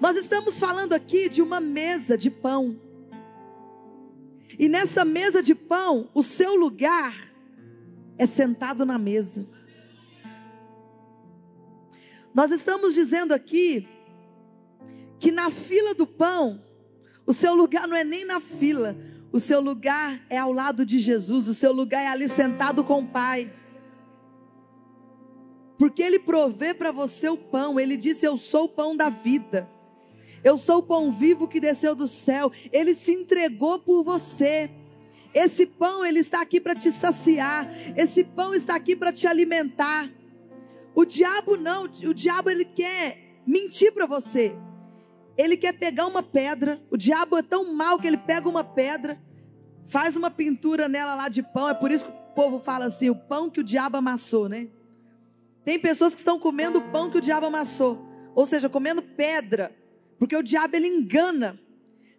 Nós 0.00 0.16
estamos 0.16 0.58
falando 0.58 0.92
aqui 0.92 1.28
de 1.28 1.42
uma 1.42 1.60
mesa 1.60 2.16
de 2.16 2.30
pão. 2.30 2.78
E 4.58 4.68
nessa 4.68 5.04
mesa 5.04 5.42
de 5.42 5.54
pão, 5.54 6.08
o 6.14 6.22
seu 6.22 6.54
lugar 6.54 7.32
é 8.18 8.26
sentado 8.26 8.84
na 8.84 8.98
mesa. 8.98 9.48
Nós 12.34 12.50
estamos 12.50 12.94
dizendo 12.94 13.32
aqui 13.32 13.86
que 15.18 15.30
na 15.30 15.50
fila 15.50 15.94
do 15.94 16.06
pão, 16.06 16.62
o 17.26 17.32
seu 17.32 17.54
lugar 17.54 17.86
não 17.86 17.96
é 17.96 18.02
nem 18.02 18.24
na 18.24 18.40
fila, 18.40 18.96
o 19.30 19.38
seu 19.38 19.60
lugar 19.60 20.20
é 20.28 20.38
ao 20.38 20.52
lado 20.52 20.84
de 20.84 20.98
Jesus, 20.98 21.46
o 21.46 21.54
seu 21.54 21.72
lugar 21.72 22.02
é 22.02 22.08
ali 22.08 22.28
sentado 22.28 22.82
com 22.82 23.00
o 23.00 23.06
Pai. 23.06 23.52
Porque 25.78 26.02
Ele 26.02 26.18
provê 26.18 26.72
para 26.72 26.90
você 26.90 27.28
o 27.28 27.36
pão, 27.36 27.78
Ele 27.78 27.96
disse: 27.96 28.26
Eu 28.26 28.36
sou 28.36 28.64
o 28.64 28.68
pão 28.68 28.96
da 28.96 29.10
vida, 29.10 29.68
eu 30.42 30.56
sou 30.56 30.78
o 30.78 30.82
pão 30.82 31.12
vivo 31.12 31.46
que 31.46 31.60
desceu 31.60 31.94
do 31.94 32.06
céu, 32.06 32.50
Ele 32.72 32.94
se 32.94 33.12
entregou 33.12 33.78
por 33.78 34.02
você. 34.02 34.70
Esse 35.34 35.64
pão, 35.64 36.04
Ele 36.04 36.18
está 36.18 36.42
aqui 36.42 36.60
para 36.60 36.74
te 36.74 36.92
saciar, 36.92 37.68
esse 37.96 38.24
pão 38.24 38.54
está 38.54 38.74
aqui 38.74 38.94
para 38.94 39.12
te 39.12 39.26
alimentar. 39.26 40.10
O 40.94 41.04
diabo 41.04 41.56
não, 41.56 41.84
o 41.84 42.14
diabo 42.14 42.50
ele 42.50 42.64
quer 42.64 43.40
mentir 43.46 43.92
para 43.92 44.06
você. 44.06 44.54
Ele 45.36 45.56
quer 45.56 45.72
pegar 45.72 46.06
uma 46.06 46.22
pedra. 46.22 46.82
O 46.90 46.96
diabo 46.96 47.36
é 47.36 47.42
tão 47.42 47.72
mal 47.74 47.98
que 47.98 48.06
ele 48.06 48.18
pega 48.18 48.48
uma 48.48 48.62
pedra, 48.62 49.20
faz 49.86 50.16
uma 50.16 50.30
pintura 50.30 50.88
nela 50.88 51.14
lá 51.14 51.28
de 51.28 51.42
pão. 51.42 51.68
É 51.68 51.74
por 51.74 51.90
isso 51.90 52.04
que 52.04 52.10
o 52.10 52.34
povo 52.34 52.58
fala 52.58 52.86
assim: 52.86 53.08
o 53.08 53.16
pão 53.16 53.48
que 53.48 53.60
o 53.60 53.64
diabo 53.64 53.96
amassou, 53.96 54.48
né? 54.48 54.68
Tem 55.64 55.78
pessoas 55.78 56.14
que 56.14 56.20
estão 56.20 56.38
comendo 56.38 56.78
o 56.78 56.90
pão 56.90 57.10
que 57.10 57.18
o 57.18 57.20
diabo 57.20 57.46
amassou, 57.46 57.98
ou 58.34 58.44
seja, 58.44 58.68
comendo 58.68 59.00
pedra, 59.00 59.74
porque 60.18 60.36
o 60.36 60.42
diabo 60.42 60.76
ele 60.76 60.88
engana. 60.88 61.58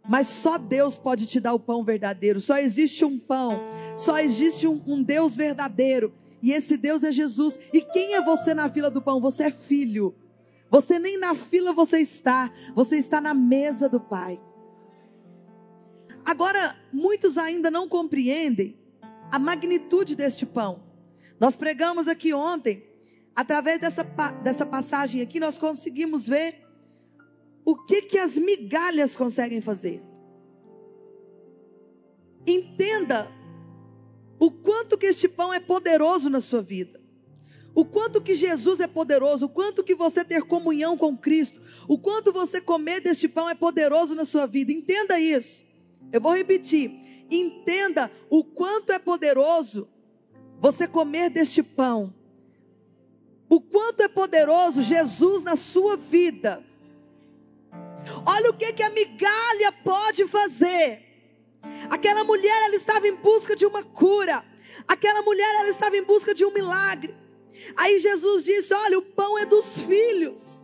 Mas 0.06 0.28
só 0.28 0.58
Deus 0.58 0.98
pode 0.98 1.26
te 1.26 1.40
dar 1.40 1.54
o 1.54 1.60
pão 1.60 1.82
verdadeiro. 1.82 2.42
Só 2.42 2.58
existe 2.58 3.06
um 3.06 3.18
pão. 3.18 3.58
Só 3.96 4.20
existe 4.20 4.68
um, 4.68 4.82
um 4.86 5.02
Deus 5.02 5.34
verdadeiro. 5.34 6.14
E 6.44 6.52
esse 6.52 6.76
Deus 6.76 7.06
é 7.06 7.12
Jesus. 7.12 7.58
E 7.72 7.82
quem 7.82 8.16
é 8.16 8.22
você 8.22 8.54
na 8.54 8.70
fila 8.70 8.92
do 8.92 9.02
pão? 9.02 9.22
Você 9.22 9.44
é 9.44 9.52
filho. 9.52 10.14
Você 10.70 11.00
nem 11.00 11.18
na 11.18 11.34
fila 11.34 11.72
você 11.72 12.00
está, 12.00 12.52
você 12.76 12.98
está 12.98 13.22
na 13.22 13.34
mesa 13.34 13.88
do 13.88 14.00
Pai. 14.00 14.42
Agora, 16.26 16.76
muitos 16.92 17.38
ainda 17.38 17.72
não 17.72 17.88
compreendem 17.88 18.78
a 19.32 19.40
magnitude 19.40 20.18
deste 20.18 20.46
pão. 20.46 20.84
Nós 21.40 21.56
pregamos 21.56 22.10
aqui 22.10 22.34
ontem, 22.34 22.84
através 23.34 23.80
dessa, 23.80 24.04
dessa 24.44 24.66
passagem 24.66 25.22
aqui, 25.22 25.40
nós 25.40 25.58
conseguimos 25.58 26.28
ver 26.28 26.68
o 27.64 27.78
que, 27.78 28.02
que 28.02 28.18
as 28.18 28.38
migalhas 28.38 29.16
conseguem 29.16 29.62
fazer. 29.62 30.04
Entenda 32.46 33.32
o 34.39 34.52
quanto 34.52 34.98
que 34.98 35.06
este 35.06 35.28
pão 35.28 35.54
é 35.54 35.60
poderoso 35.60 36.30
na 36.30 36.41
sua 36.41 36.62
vida. 36.62 37.02
O 37.76 37.84
quanto 37.84 38.22
que 38.22 38.36
Jesus 38.36 38.80
é 38.80 38.88
poderoso, 38.88 39.48
o 39.48 39.50
quanto 39.50 39.84
que 39.84 39.96
você 39.96 40.24
ter 40.24 40.43
comunhão 40.43 40.96
com 40.96 41.17
Cristo, 41.17 41.60
o 41.88 41.98
quanto 41.98 42.32
você 42.32 42.62
comer 42.62 43.02
deste 43.02 43.28
pão 43.28 43.50
é 43.50 43.56
poderoso 43.56 44.13
na 44.13 44.26
sua 44.26 44.46
vida. 44.46 44.72
Entenda 44.72 45.19
isso. 45.19 45.65
Eu 46.12 46.22
vou 46.22 46.36
repetir. 46.36 47.26
Entenda 47.32 48.12
o 48.30 48.43
quanto 48.43 48.91
é 48.91 49.00
poderoso 49.00 49.88
você 50.60 50.88
comer 50.88 51.32
deste 51.32 51.63
pão. 51.63 52.13
O 53.50 53.60
quanto 53.60 54.02
é 54.02 54.08
poderoso 54.08 54.84
Jesus 54.84 55.41
na 55.41 55.56
sua 55.56 55.98
vida. 55.98 56.63
Olha 58.26 58.52
o 58.52 58.54
que 58.54 58.72
que 58.74 58.84
a 58.84 58.89
migalha 58.89 59.72
pode 59.84 60.28
fazer. 60.28 61.12
Aquela 61.89 62.23
mulher, 62.23 62.63
ela 62.65 62.76
estava 62.76 63.08
em 63.08 63.15
busca 63.15 63.56
de 63.56 63.65
uma 63.65 63.84
cura. 63.84 64.43
Aquela 64.88 65.21
mulher, 65.21 65.56
ela 65.56 65.69
estava 65.69 65.95
em 65.97 66.04
busca 66.04 66.34
de 66.34 66.45
um 66.45 66.52
milagre. 66.52 67.15
Aí 67.76 67.99
Jesus 67.99 68.45
disse: 68.45 68.73
Olha, 68.73 68.97
o 68.97 69.02
pão 69.02 69.38
é 69.38 69.45
dos 69.45 69.82
filhos. 69.82 70.63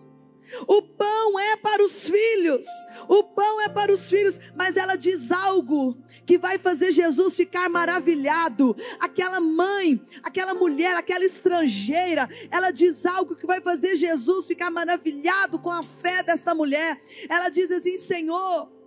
O 0.67 0.81
pão 0.81 1.39
é 1.39 1.55
para 1.55 1.83
os 1.83 2.09
filhos. 2.09 2.65
O 3.07 3.23
pão 3.23 3.61
é 3.61 3.69
para 3.69 3.93
os 3.93 4.09
filhos. 4.09 4.39
Mas 4.55 4.75
ela 4.75 4.95
diz 4.95 5.31
algo 5.31 5.97
que 6.25 6.37
vai 6.37 6.57
fazer 6.57 6.91
Jesus 6.91 7.35
ficar 7.35 7.69
maravilhado. 7.69 8.75
Aquela 8.99 9.39
mãe, 9.39 10.03
aquela 10.23 10.53
mulher, 10.53 10.95
aquela 10.95 11.23
estrangeira, 11.23 12.27
ela 12.49 12.71
diz 12.71 13.05
algo 13.05 13.35
que 13.35 13.45
vai 13.45 13.61
fazer 13.61 13.95
Jesus 13.95 14.47
ficar 14.47 14.71
maravilhado 14.71 15.59
com 15.59 15.71
a 15.71 15.83
fé 15.83 16.23
desta 16.23 16.55
mulher. 16.55 16.99
Ela 17.29 17.49
diz 17.49 17.69
assim: 17.71 17.97
Senhor, 17.97 18.78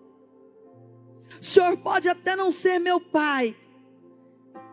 o 1.41 1.45
Senhor 1.45 1.77
pode 1.79 2.09
até 2.09 2.37
não 2.37 2.51
ser 2.51 2.79
meu 2.79 3.01
pai, 3.01 3.57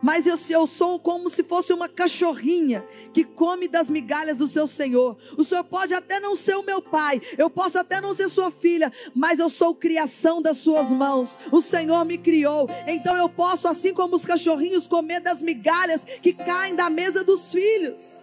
mas 0.02 0.26
eu, 0.26 0.36
eu 0.48 0.66
sou 0.66 0.98
como 0.98 1.28
se 1.28 1.42
fosse 1.42 1.72
uma 1.72 1.88
cachorrinha 1.88 2.86
que 3.12 3.22
come 3.22 3.68
das 3.68 3.90
migalhas 3.90 4.38
do 4.38 4.48
seu 4.48 4.66
Senhor. 4.66 5.16
O 5.36 5.44
Senhor 5.44 5.64
pode 5.64 5.92
até 5.92 6.18
não 6.18 6.34
ser 6.34 6.54
o 6.54 6.62
meu 6.62 6.80
pai, 6.80 7.20
eu 7.36 7.50
posso 7.50 7.78
até 7.78 8.00
não 8.00 8.14
ser 8.14 8.28
sua 8.28 8.50
filha, 8.50 8.90
mas 9.14 9.38
eu 9.38 9.50
sou 9.50 9.74
criação 9.74 10.40
das 10.40 10.58
suas 10.58 10.90
mãos. 10.90 11.36
O 11.52 11.60
Senhor 11.60 12.04
me 12.04 12.16
criou, 12.16 12.66
então 12.86 13.16
eu 13.16 13.28
posso, 13.28 13.68
assim 13.68 13.92
como 13.92 14.16
os 14.16 14.24
cachorrinhos, 14.24 14.86
comer 14.86 15.20
das 15.20 15.42
migalhas 15.42 16.04
que 16.04 16.32
caem 16.32 16.74
da 16.74 16.88
mesa 16.88 17.22
dos 17.22 17.52
filhos. 17.52 18.20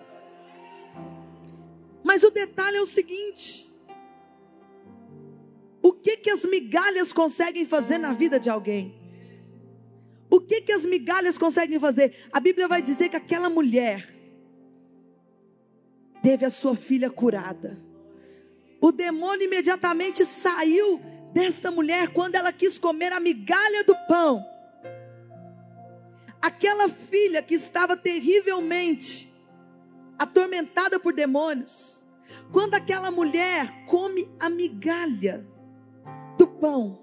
Mas 2.03 2.23
o 2.23 2.31
detalhe 2.31 2.77
é 2.77 2.81
o 2.81 2.85
seguinte: 2.85 3.66
o 5.81 5.93
que 5.93 6.17
que 6.17 6.29
as 6.29 6.43
migalhas 6.45 7.13
conseguem 7.13 7.65
fazer 7.65 7.97
na 7.97 8.13
vida 8.13 8.39
de 8.39 8.49
alguém? 8.49 8.95
O 10.29 10.41
que 10.41 10.61
que 10.61 10.71
as 10.71 10.85
migalhas 10.85 11.37
conseguem 11.37 11.79
fazer? 11.79 12.15
A 12.31 12.39
Bíblia 12.39 12.67
vai 12.67 12.81
dizer 12.81 13.09
que 13.09 13.15
aquela 13.15 13.49
mulher 13.49 14.13
teve 16.21 16.45
a 16.45 16.49
sua 16.49 16.75
filha 16.75 17.09
curada. 17.09 17.79
O 18.81 18.91
demônio 18.91 19.45
imediatamente 19.45 20.25
saiu 20.25 20.99
desta 21.33 21.71
mulher 21.71 22.09
quando 22.09 22.35
ela 22.35 22.51
quis 22.51 22.77
comer 22.77 23.13
a 23.13 23.19
migalha 23.19 23.83
do 23.83 23.95
pão. 24.07 24.45
Aquela 26.41 26.89
filha 26.89 27.41
que 27.41 27.55
estava 27.55 27.95
terrivelmente 27.95 29.31
atormentada 30.19 30.99
por 30.99 31.13
demônios, 31.13 32.01
quando 32.51 32.73
aquela 32.73 33.11
mulher 33.11 33.85
come 33.85 34.27
a 34.39 34.49
migalha 34.49 35.45
pão, 36.59 36.99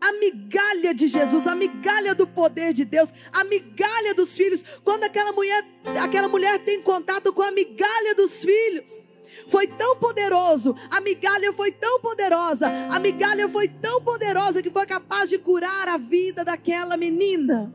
a 0.00 0.12
migalha 0.14 0.94
de 0.94 1.06
Jesus, 1.06 1.46
a 1.46 1.54
migalha 1.54 2.14
do 2.14 2.26
poder 2.26 2.72
de 2.72 2.84
Deus, 2.84 3.12
a 3.32 3.44
migalha 3.44 4.14
dos 4.14 4.34
filhos, 4.34 4.64
quando 4.82 5.04
aquela 5.04 5.32
mulher, 5.32 5.64
aquela 6.02 6.28
mulher 6.28 6.58
tem 6.60 6.80
contato 6.80 7.32
com 7.32 7.42
a 7.42 7.52
migalha 7.52 8.14
dos 8.14 8.40
filhos, 8.40 9.02
foi 9.46 9.66
tão 9.66 9.96
poderoso, 9.96 10.74
a 10.90 11.00
migalha 11.00 11.52
foi 11.52 11.70
tão 11.70 12.00
poderosa, 12.00 12.66
a 12.90 12.98
migalha 12.98 13.48
foi 13.48 13.68
tão 13.68 14.02
poderosa 14.02 14.62
que 14.62 14.70
foi 14.70 14.86
capaz 14.86 15.28
de 15.28 15.38
curar 15.38 15.88
a 15.88 15.98
vida 15.98 16.44
daquela 16.44 16.96
menina. 16.96 17.74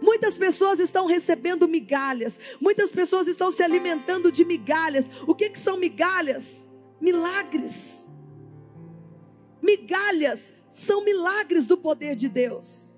Muitas 0.00 0.36
pessoas 0.36 0.80
estão 0.80 1.06
recebendo 1.06 1.68
migalhas, 1.68 2.38
muitas 2.60 2.90
pessoas 2.90 3.28
estão 3.28 3.52
se 3.52 3.62
alimentando 3.62 4.32
de 4.32 4.44
migalhas. 4.44 5.08
O 5.28 5.34
que, 5.34 5.48
que 5.50 5.58
são 5.58 5.76
migalhas? 5.76 6.66
Milagres. 7.02 8.08
Migalhas 9.60 10.52
são 10.70 11.04
milagres 11.04 11.66
do 11.66 11.76
poder 11.76 12.14
de 12.14 12.28
Deus. 12.28 12.92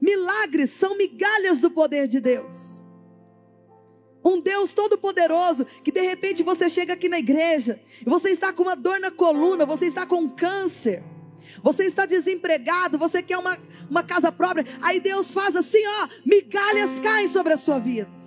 Milagres 0.00 0.70
são 0.70 0.96
migalhas 0.96 1.60
do 1.60 1.68
poder 1.68 2.06
de 2.06 2.20
Deus. 2.20 2.80
Um 4.24 4.40
Deus 4.40 4.72
todo-poderoso, 4.72 5.64
que 5.82 5.90
de 5.90 6.00
repente 6.00 6.44
você 6.44 6.70
chega 6.70 6.92
aqui 6.92 7.08
na 7.08 7.18
igreja, 7.18 7.80
e 8.06 8.08
você 8.08 8.30
está 8.30 8.52
com 8.52 8.62
uma 8.62 8.76
dor 8.76 9.00
na 9.00 9.10
coluna, 9.10 9.66
você 9.66 9.86
está 9.86 10.06
com 10.06 10.30
câncer, 10.30 11.02
você 11.60 11.86
está 11.86 12.06
desempregado, 12.06 12.98
você 12.98 13.20
quer 13.20 13.38
uma, 13.38 13.58
uma 13.90 14.04
casa 14.04 14.30
própria, 14.30 14.64
aí 14.80 15.00
Deus 15.00 15.32
faz 15.32 15.56
assim, 15.56 15.84
ó, 15.84 16.08
migalhas 16.24 17.00
caem 17.00 17.26
sobre 17.26 17.52
a 17.52 17.56
sua 17.56 17.80
vida. 17.80 18.17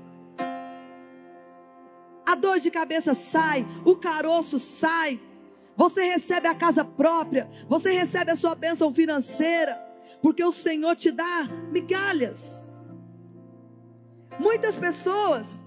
A 2.32 2.36
dor 2.36 2.60
de 2.62 2.72
cabeça 2.72 3.14
sai, 3.14 3.66
o 3.84 3.94
caroço 3.98 4.58
sai, 4.58 5.20
você 5.76 6.02
recebe 6.04 6.48
a 6.48 6.56
casa 6.56 6.86
própria, 6.86 7.50
você 7.68 7.92
recebe 7.92 8.32
a 8.32 8.38
sua 8.38 8.56
bênção 8.56 8.94
financeira, 8.94 9.76
porque 10.22 10.42
o 10.42 10.52
Senhor 10.52 10.96
te 10.96 11.12
dá 11.12 11.50
migalhas. 11.70 12.72
Muitas 14.40 14.78
pessoas 14.78 15.60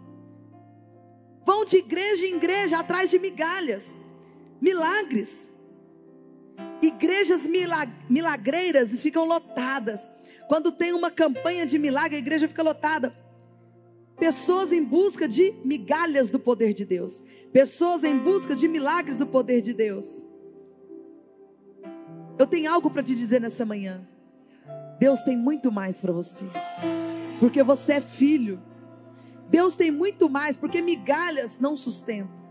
vão 1.45 1.67
de 1.67 1.77
igreja 1.77 2.27
em 2.27 2.37
igreja 2.37 2.79
atrás 2.79 3.11
de 3.11 3.19
migalhas, 3.19 3.95
milagres. 4.59 5.53
Igrejas 6.81 7.47
milagreiras 8.09 9.03
ficam 9.03 9.27
lotadas. 9.27 10.01
Quando 10.49 10.73
tem 10.73 10.95
uma 10.95 11.11
campanha 11.11 11.67
de 11.67 11.79
milagre, 11.79 12.17
a 12.17 12.21
igreja 12.21 12.49
fica 12.49 12.63
lotada. 12.63 13.15
Pessoas 14.17 14.73
em 14.73 14.83
busca 14.83 15.27
de 15.27 15.55
migalhas 15.65 16.31
do 16.31 16.39
poder 16.39 16.73
de 16.73 16.85
Deus. 16.85 17.23
Pessoas 17.53 18.05
em 18.05 18.17
busca 18.17 18.55
de 18.55 18.69
milagres 18.69 19.19
do 19.19 19.27
poder 19.27 19.61
de 19.61 19.75
Deus. 19.75 20.21
Eu 22.39 22.47
tenho 22.47 22.71
algo 22.71 22.91
para 22.91 23.03
te 23.03 23.15
dizer 23.15 23.41
nessa 23.41 23.65
manhã. 23.65 24.07
Deus 24.99 25.23
tem 25.23 25.37
muito 25.37 25.71
mais 25.71 26.01
para 26.01 26.13
você. 26.13 26.45
Porque 27.41 27.63
você 27.63 27.95
é 27.95 28.01
filho. 28.01 28.63
Deus 29.51 29.77
tem 29.77 29.91
muito 29.91 30.29
mais, 30.29 30.57
porque 30.57 30.81
migalhas 30.81 31.59
não 31.59 31.77
sustentam. 31.77 32.45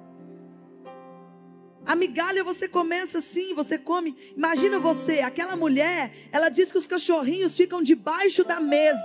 A 1.85 1.95
migalha 1.95 2.43
você 2.43 2.67
começa 2.67 3.17
assim, 3.17 3.53
você 3.53 3.77
come. 3.77 4.15
Imagina 4.37 4.79
você, 4.79 5.19
aquela 5.19 5.55
mulher, 5.55 6.13
ela 6.31 6.49
diz 6.49 6.71
que 6.71 6.77
os 6.77 6.87
cachorrinhos 6.87 7.57
ficam 7.57 7.83
debaixo 7.83 8.43
da 8.43 8.59
mesa. 8.59 9.01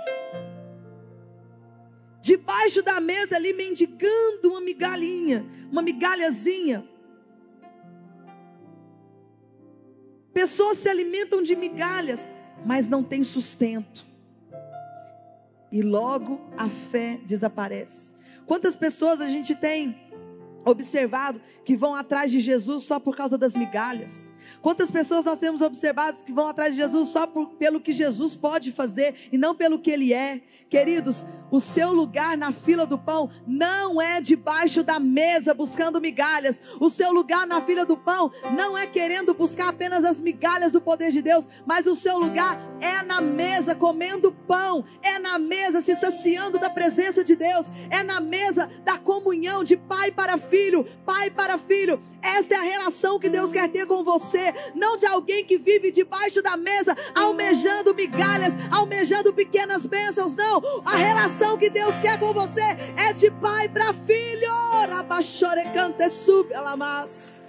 Debaixo 2.21 2.81
da 2.81 2.99
mesa 2.99 3.35
ali 3.35 3.53
mendigando 3.53 4.49
uma 4.49 4.61
migalhinha, 4.61 5.45
uma 5.71 5.81
migalhazinha. 5.81 6.87
Pessoas 10.33 10.77
se 10.77 10.89
alimentam 10.89 11.41
de 11.41 11.55
migalhas, 11.55 12.29
mas 12.65 12.87
não 12.87 13.03
têm 13.03 13.23
sustento 13.23 14.09
e 15.71 15.81
logo 15.81 16.39
a 16.57 16.67
fé 16.69 17.19
desaparece. 17.25 18.13
Quantas 18.45 18.75
pessoas 18.75 19.21
a 19.21 19.27
gente 19.27 19.55
tem 19.55 19.95
observado 20.65 21.41
que 21.63 21.75
vão 21.75 21.95
atrás 21.95 22.31
de 22.31 22.39
Jesus 22.39 22.83
só 22.83 22.99
por 22.99 23.15
causa 23.15 23.37
das 23.37 23.53
migalhas? 23.53 24.31
Quantas 24.61 24.91
pessoas 24.91 25.23
nós 25.23 25.39
temos 25.39 25.61
observado 25.61 26.23
que 26.23 26.31
vão 26.31 26.47
atrás 26.47 26.73
de 26.73 26.81
Jesus 26.81 27.09
só 27.09 27.25
por, 27.25 27.49
pelo 27.51 27.79
que 27.79 27.93
Jesus 27.93 28.35
pode 28.35 28.71
fazer 28.71 29.15
e 29.31 29.37
não 29.37 29.55
pelo 29.55 29.79
que 29.79 29.91
Ele 29.91 30.13
é? 30.13 30.41
Queridos, 30.69 31.25
o 31.51 31.59
seu 31.59 31.91
lugar 31.91 32.37
na 32.37 32.51
fila 32.51 32.85
do 32.85 32.97
pão 32.97 33.29
não 33.47 34.01
é 34.01 34.21
debaixo 34.21 34.83
da 34.83 34.99
mesa 34.99 35.53
buscando 35.53 36.01
migalhas. 36.01 36.59
O 36.79 36.89
seu 36.89 37.11
lugar 37.11 37.47
na 37.47 37.61
fila 37.61 37.85
do 37.85 37.97
pão 37.97 38.31
não 38.55 38.77
é 38.77 38.85
querendo 38.85 39.33
buscar 39.33 39.69
apenas 39.69 40.03
as 40.03 40.19
migalhas 40.19 40.71
do 40.71 40.81
poder 40.81 41.11
de 41.11 41.21
Deus, 41.21 41.47
mas 41.65 41.85
o 41.85 41.95
seu 41.95 42.17
lugar 42.17 42.59
é 42.79 43.01
na 43.03 43.21
mesa 43.21 43.73
comendo 43.73 44.31
pão, 44.31 44.83
é 45.01 45.17
na 45.19 45.39
mesa 45.39 45.81
se 45.81 45.95
saciando 45.95 46.59
da 46.59 46.69
presença 46.69 47.23
de 47.23 47.35
Deus, 47.35 47.67
é 47.89 48.03
na 48.03 48.19
mesa 48.19 48.69
da 48.83 48.97
comunhão 48.97 49.63
de 49.63 49.75
pai 49.75 50.11
para 50.11 50.37
filho, 50.37 50.85
pai 51.05 51.29
para 51.29 51.57
filho. 51.57 51.99
Esta 52.21 52.55
é 52.55 52.57
a 52.57 52.61
relação 52.61 53.19
que 53.19 53.29
Deus 53.29 53.51
quer 53.51 53.69
ter 53.69 53.85
com 53.85 54.03
você 54.03 54.38
não 54.75 54.97
de 54.97 55.05
alguém 55.05 55.43
que 55.45 55.57
vive 55.57 55.91
debaixo 55.91 56.41
da 56.41 56.57
mesa, 56.57 56.95
almejando 57.15 57.93
migalhas, 57.93 58.53
almejando 58.71 59.33
pequenas 59.33 59.85
bênçãos, 59.85 60.35
não. 60.35 60.61
A 60.85 60.95
relação 60.95 61.57
que 61.57 61.69
Deus 61.69 61.95
quer 61.97 62.19
com 62.19 62.33
você 62.33 62.63
é 62.97 63.13
de 63.13 63.29
pai 63.31 63.69
para 63.69 63.93
filho. 63.93 64.49
Rabachore 64.89 65.63
canta 65.73 66.09
sub 66.09 66.53
alamas. 66.53 67.39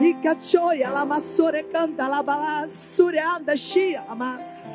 Ikachoy 0.00 0.82
alamasore 0.84 1.64
canta 1.64 2.04
alabalas, 2.04 2.70
sureanda 2.70 3.56
shia 3.56 4.04
alamas. 4.08 4.70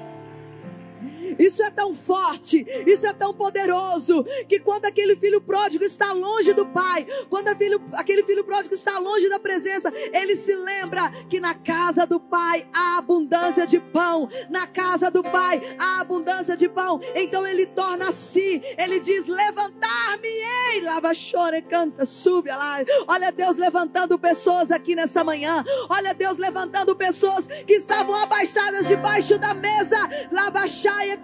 Isso 1.40 1.64
é 1.64 1.70
tão 1.70 1.94
forte, 1.94 2.66
isso 2.86 3.06
é 3.06 3.14
tão 3.14 3.34
poderoso, 3.34 4.24
que 4.48 4.60
quando 4.60 4.86
aquele 4.86 5.16
filho 5.16 5.42
pródigo 5.42 5.84
está 5.84 6.12
longe 6.14 6.54
do 6.54 6.66
pai, 6.66 7.06
quando 7.30 7.48
aquele 7.48 8.24
filho 8.24 8.44
pródigo 8.44 8.74
está 8.74 8.98
longe 9.00 9.30
da 9.30 9.40
presença, 9.40 9.92
ele 10.14 10.36
se 10.36 10.54
lembra 10.56 11.10
que 11.30 11.40
na 11.40 11.54
casa 11.54 12.06
do 12.06 12.20
pai 12.20 12.68
há 12.74 12.98
abundância 12.98 13.66
de 13.66 13.80
pão, 13.80 14.30
na 14.50 14.68
casa 14.68 15.10
do 15.10 15.24
pai 15.24 15.76
há 15.78 16.00
abundância 16.00 16.56
de 16.56 16.70
pão. 16.70 17.00
Então 17.16 17.46
ele 17.46 17.66
torna 17.66 18.10
a 18.10 18.12
si, 18.12 18.62
ele 18.78 19.00
diz: 19.00 19.26
Levantar-me-ei, 19.26 20.82
lava, 20.82 21.12
chora 21.14 21.62
canta, 21.62 22.06
sube 22.06 22.50
lá. 22.50 22.78
Olha 23.08 23.32
Deus 23.32 23.58
levantando 23.58 24.18
pessoas 24.20 24.72
aqui 24.72 24.96
nessa 24.96 25.24
manhã, 25.24 25.64
olha 25.90 26.14
Deus 26.14 26.38
levantando 26.38 26.96
pessoas 26.96 27.48
que 27.48 27.74
estavam 27.74 28.16
abaixadas 28.16 28.88
debaixo 28.88 29.38
da 29.38 29.54
mesa, 29.54 29.98
lava, 30.32 30.68
chaia. 30.68 31.15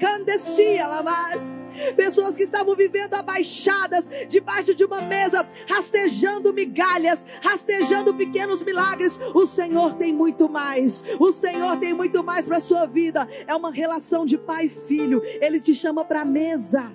Pessoas 1.96 2.36
que 2.36 2.44
estavam 2.44 2.76
vivendo 2.76 3.14
abaixadas 3.14 4.10
debaixo 4.28 4.76
de 4.76 4.84
uma 4.84 5.02
mesa, 5.02 5.48
rastejando 5.68 6.54
migalhas, 6.54 7.26
rastejando 7.42 8.14
pequenos 8.14 8.62
milagres. 8.62 9.18
O 9.34 9.46
Senhor 9.46 9.96
tem 9.96 10.14
muito 10.14 10.50
mais. 10.50 11.04
O 11.20 11.32
Senhor 11.32 11.78
tem 11.78 11.94
muito 11.94 12.24
mais 12.24 12.46
para 12.46 12.58
a 12.58 12.62
sua 12.62 12.86
vida. 12.86 13.28
É 13.48 13.56
uma 13.56 13.72
relação 13.72 14.26
de 14.26 14.38
pai 14.38 14.66
e 14.66 14.70
filho. 14.70 15.22
Ele 15.24 15.60
te 15.60 15.74
chama 15.74 16.04
para 16.04 16.22
a 16.22 16.26
mesa. 16.26 16.92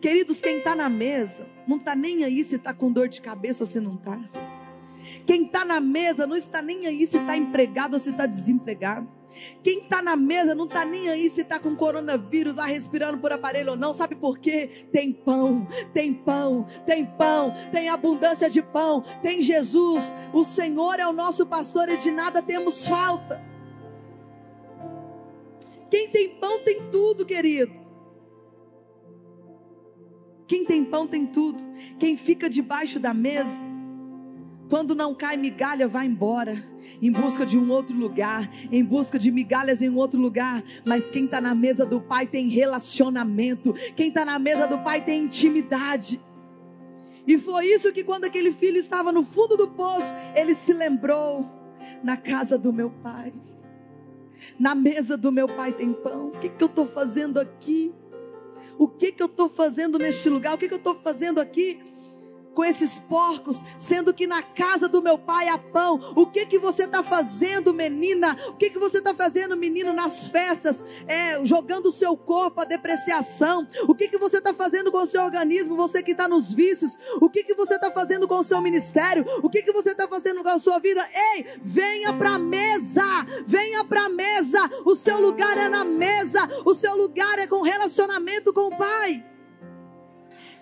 Queridos, 0.00 0.40
quem 0.40 0.58
está 0.58 0.76
na 0.76 0.88
mesa 0.88 1.44
não 1.66 1.76
está 1.76 1.94
nem 1.96 2.22
aí 2.22 2.44
se 2.44 2.54
está 2.54 2.72
com 2.72 2.92
dor 2.92 3.08
de 3.08 3.20
cabeça 3.20 3.64
ou 3.64 3.66
se 3.66 3.80
não 3.80 3.94
está. 3.96 4.18
Quem 5.26 5.44
está 5.44 5.64
na 5.64 5.80
mesa 5.80 6.26
não 6.26 6.36
está 6.36 6.62
nem 6.62 6.86
aí 6.86 7.04
se 7.06 7.16
está 7.16 7.36
empregado 7.36 7.94
ou 7.94 8.00
se 8.00 8.10
está 8.10 8.26
desempregado. 8.26 9.17
Quem 9.62 9.80
está 9.80 10.02
na 10.02 10.16
mesa 10.16 10.54
não 10.54 10.64
está 10.64 10.84
nem 10.84 11.08
aí 11.08 11.28
se 11.28 11.42
está 11.42 11.58
com 11.58 11.74
coronavírus 11.76 12.56
lá 12.56 12.66
respirando 12.66 13.18
por 13.18 13.32
aparelho 13.32 13.72
ou 13.72 13.76
não. 13.76 13.92
Sabe 13.92 14.14
por 14.14 14.38
quê? 14.38 14.86
Tem 14.92 15.12
pão, 15.12 15.66
tem 15.92 16.14
pão, 16.14 16.66
tem 16.86 17.04
pão, 17.04 17.54
tem 17.72 17.88
abundância 17.88 18.48
de 18.48 18.62
pão, 18.62 19.02
tem 19.22 19.42
Jesus. 19.42 20.12
O 20.32 20.44
Senhor 20.44 20.98
é 20.98 21.06
o 21.06 21.12
nosso 21.12 21.46
pastor 21.46 21.88
e 21.88 21.96
de 21.96 22.10
nada 22.10 22.42
temos 22.42 22.86
falta. 22.86 23.42
Quem 25.90 26.10
tem 26.10 26.28
pão 26.36 26.60
tem 26.60 26.90
tudo, 26.90 27.24
querido. 27.24 27.72
Quem 30.46 30.64
tem 30.64 30.84
pão 30.84 31.06
tem 31.06 31.26
tudo. 31.26 31.62
Quem 31.98 32.16
fica 32.16 32.48
debaixo 32.48 32.98
da 32.98 33.12
mesa 33.12 33.67
quando 34.68 34.94
não 34.94 35.14
cai 35.14 35.36
migalha, 35.36 35.88
vai 35.88 36.06
embora, 36.06 36.62
em 37.00 37.10
busca 37.10 37.46
de 37.46 37.58
um 37.58 37.70
outro 37.70 37.96
lugar, 37.96 38.50
em 38.70 38.84
busca 38.84 39.18
de 39.18 39.30
migalhas 39.30 39.80
em 39.82 39.88
outro 39.88 40.20
lugar. 40.20 40.62
Mas 40.84 41.08
quem 41.08 41.24
está 41.24 41.40
na 41.40 41.54
mesa 41.54 41.86
do 41.86 42.00
Pai 42.00 42.26
tem 42.26 42.48
relacionamento, 42.48 43.72
quem 43.96 44.08
está 44.08 44.24
na 44.24 44.38
mesa 44.38 44.66
do 44.66 44.78
Pai 44.78 45.04
tem 45.04 45.24
intimidade. 45.24 46.20
E 47.26 47.36
foi 47.38 47.66
isso 47.66 47.92
que, 47.92 48.02
quando 48.02 48.24
aquele 48.24 48.52
filho 48.52 48.78
estava 48.78 49.12
no 49.12 49.22
fundo 49.22 49.56
do 49.56 49.68
poço, 49.68 50.12
ele 50.34 50.54
se 50.54 50.72
lembrou: 50.72 51.46
na 52.02 52.16
casa 52.16 52.56
do 52.56 52.72
meu 52.72 52.90
pai, 52.90 53.34
na 54.58 54.74
mesa 54.74 55.16
do 55.16 55.30
meu 55.30 55.46
pai 55.46 55.72
tem 55.72 55.92
pão. 55.92 56.28
O 56.28 56.38
que, 56.38 56.48
que 56.48 56.62
eu 56.62 56.68
estou 56.68 56.86
fazendo 56.86 57.38
aqui? 57.38 57.92
O 58.78 58.88
que, 58.88 59.12
que 59.12 59.22
eu 59.22 59.26
estou 59.26 59.48
fazendo 59.48 59.98
neste 59.98 60.28
lugar? 60.28 60.54
O 60.54 60.58
que, 60.58 60.68
que 60.68 60.74
eu 60.74 60.78
estou 60.78 60.94
fazendo 60.94 61.40
aqui? 61.40 61.80
Com 62.54 62.64
esses 62.64 62.98
porcos, 62.98 63.62
sendo 63.78 64.12
que 64.12 64.26
na 64.26 64.42
casa 64.42 64.88
do 64.88 65.02
meu 65.02 65.18
pai 65.18 65.48
há 65.48 65.58
pão. 65.58 65.98
O 66.16 66.26
que 66.26 66.46
que 66.46 66.58
você 66.58 66.84
está 66.84 67.02
fazendo, 67.02 67.72
menina? 67.72 68.36
O 68.48 68.54
que 68.54 68.70
que 68.70 68.78
você 68.78 68.98
está 68.98 69.14
fazendo, 69.14 69.56
menino, 69.56 69.92
nas 69.92 70.28
festas, 70.28 70.82
é, 71.06 71.44
jogando 71.44 71.86
o 71.86 71.92
seu 71.92 72.16
corpo 72.16 72.60
à 72.60 72.64
depreciação? 72.64 73.66
O 73.86 73.94
que 73.94 74.08
que 74.08 74.18
você 74.18 74.38
está 74.38 74.52
fazendo 74.52 74.90
com 74.90 74.98
o 74.98 75.06
seu 75.06 75.22
organismo, 75.22 75.76
você 75.76 76.02
que 76.02 76.12
está 76.12 76.28
nos 76.28 76.52
vícios? 76.52 76.96
O 77.20 77.30
que 77.30 77.44
que 77.44 77.54
você 77.54 77.74
está 77.74 77.90
fazendo 77.90 78.26
com 78.26 78.38
o 78.38 78.44
seu 78.44 78.60
ministério? 78.60 79.24
O 79.42 79.48
que 79.48 79.62
que 79.62 79.72
você 79.72 79.90
está 79.90 80.08
fazendo 80.08 80.42
com 80.42 80.48
a 80.48 80.58
sua 80.58 80.78
vida? 80.78 81.06
Ei, 81.34 81.46
venha 81.62 82.12
para 82.12 82.30
a 82.30 82.38
mesa, 82.38 83.04
venha 83.46 83.84
para 83.84 84.04
a 84.04 84.08
mesa. 84.08 84.58
O 84.84 84.94
seu 84.94 85.20
lugar 85.20 85.56
é 85.56 85.68
na 85.68 85.84
mesa, 85.84 86.48
o 86.64 86.74
seu 86.74 86.96
lugar 86.96 87.38
é 87.38 87.46
com 87.46 87.62
relacionamento 87.62 88.52
com 88.52 88.68
o 88.68 88.76
Pai. 88.76 89.24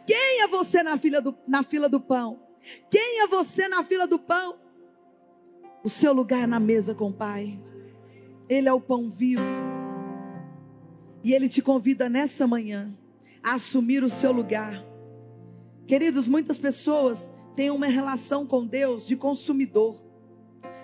Quem 0.07 0.42
é 0.42 0.47
você 0.47 0.83
na 0.83 0.97
fila 0.97 1.21
do, 1.21 1.37
na 1.47 1.62
fila 1.62 1.88
do 1.88 2.01
pão? 2.01 2.40
Quem 2.90 3.23
é 3.23 3.27
você 3.27 3.69
na 3.69 3.83
fila 3.83 4.07
do 4.07 4.19
pão? 4.19 4.57
O 5.83 5.88
seu 5.88 6.12
lugar 6.12 6.45
é 6.45 6.47
na 6.47 6.61
mesa 6.61 6.95
com 6.95 7.09
o 7.09 7.12
Pai. 7.12 7.61
Ele 8.49 8.69
é 8.69 8.73
o 8.73 8.81
pão 8.81 9.11
vivo. 9.11 9.42
E 11.23 11.33
Ele 11.33 11.49
te 11.49 11.61
convida 11.61 12.09
nessa 12.09 12.47
manhã 12.47 12.97
a 13.42 13.55
assumir 13.55 14.05
o 14.05 14.09
seu 14.09 14.33
lugar. 14.33 14.85
Queridos, 15.87 16.29
muitas 16.29 16.59
pessoas 16.59 17.31
têm 17.55 17.71
uma 17.71 17.87
relação 17.87 18.47
com 18.47 18.66
Deus 18.66 19.07
de 19.07 19.16
consumidor. 19.16 20.05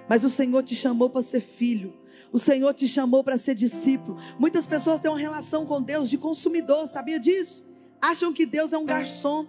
Mas 0.08 0.24
o 0.24 0.30
Senhor 0.30 0.62
te 0.62 0.74
chamou 0.74 1.10
para 1.10 1.22
ser 1.22 1.40
filho. 1.40 1.94
O 2.32 2.38
Senhor 2.38 2.72
te 2.74 2.88
chamou 2.88 3.22
para 3.22 3.38
ser 3.38 3.54
discípulo. 3.54 4.16
Muitas 4.38 4.66
pessoas 4.66 5.00
têm 5.00 5.10
uma 5.10 5.18
relação 5.18 5.64
com 5.66 5.80
Deus 5.80 6.08
de 6.08 6.18
consumidor, 6.18 6.86
sabia 6.86 7.20
disso? 7.20 7.64
Acham 8.02 8.32
que 8.32 8.44
Deus 8.44 8.72
é 8.72 8.78
um 8.78 8.84
garçom 8.84 9.46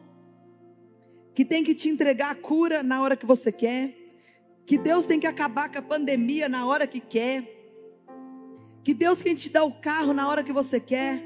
que 1.34 1.44
tem 1.44 1.64
que 1.64 1.74
te 1.74 1.90
entregar 1.90 2.30
a 2.30 2.36
cura 2.36 2.84
na 2.84 3.02
hora 3.02 3.18
que 3.18 3.26
você 3.26 3.52
quer, 3.52 3.98
que 4.64 4.78
Deus 4.78 5.08
tem 5.08 5.20
que 5.20 5.26
acabar 5.26 5.72
com 5.72 5.80
a 5.80 5.82
pandemia 5.82 6.48
na 6.48 6.68
hora 6.68 6.86
que 6.86 7.00
quer, 7.00 7.50
que 8.84 8.94
Deus 8.94 9.20
tem 9.24 9.34
que 9.34 9.42
te 9.42 9.50
dar 9.50 9.64
o 9.64 9.72
carro 9.72 10.14
na 10.14 10.30
hora 10.30 10.44
que 10.44 10.54
você 10.54 10.80
quer. 10.80 11.24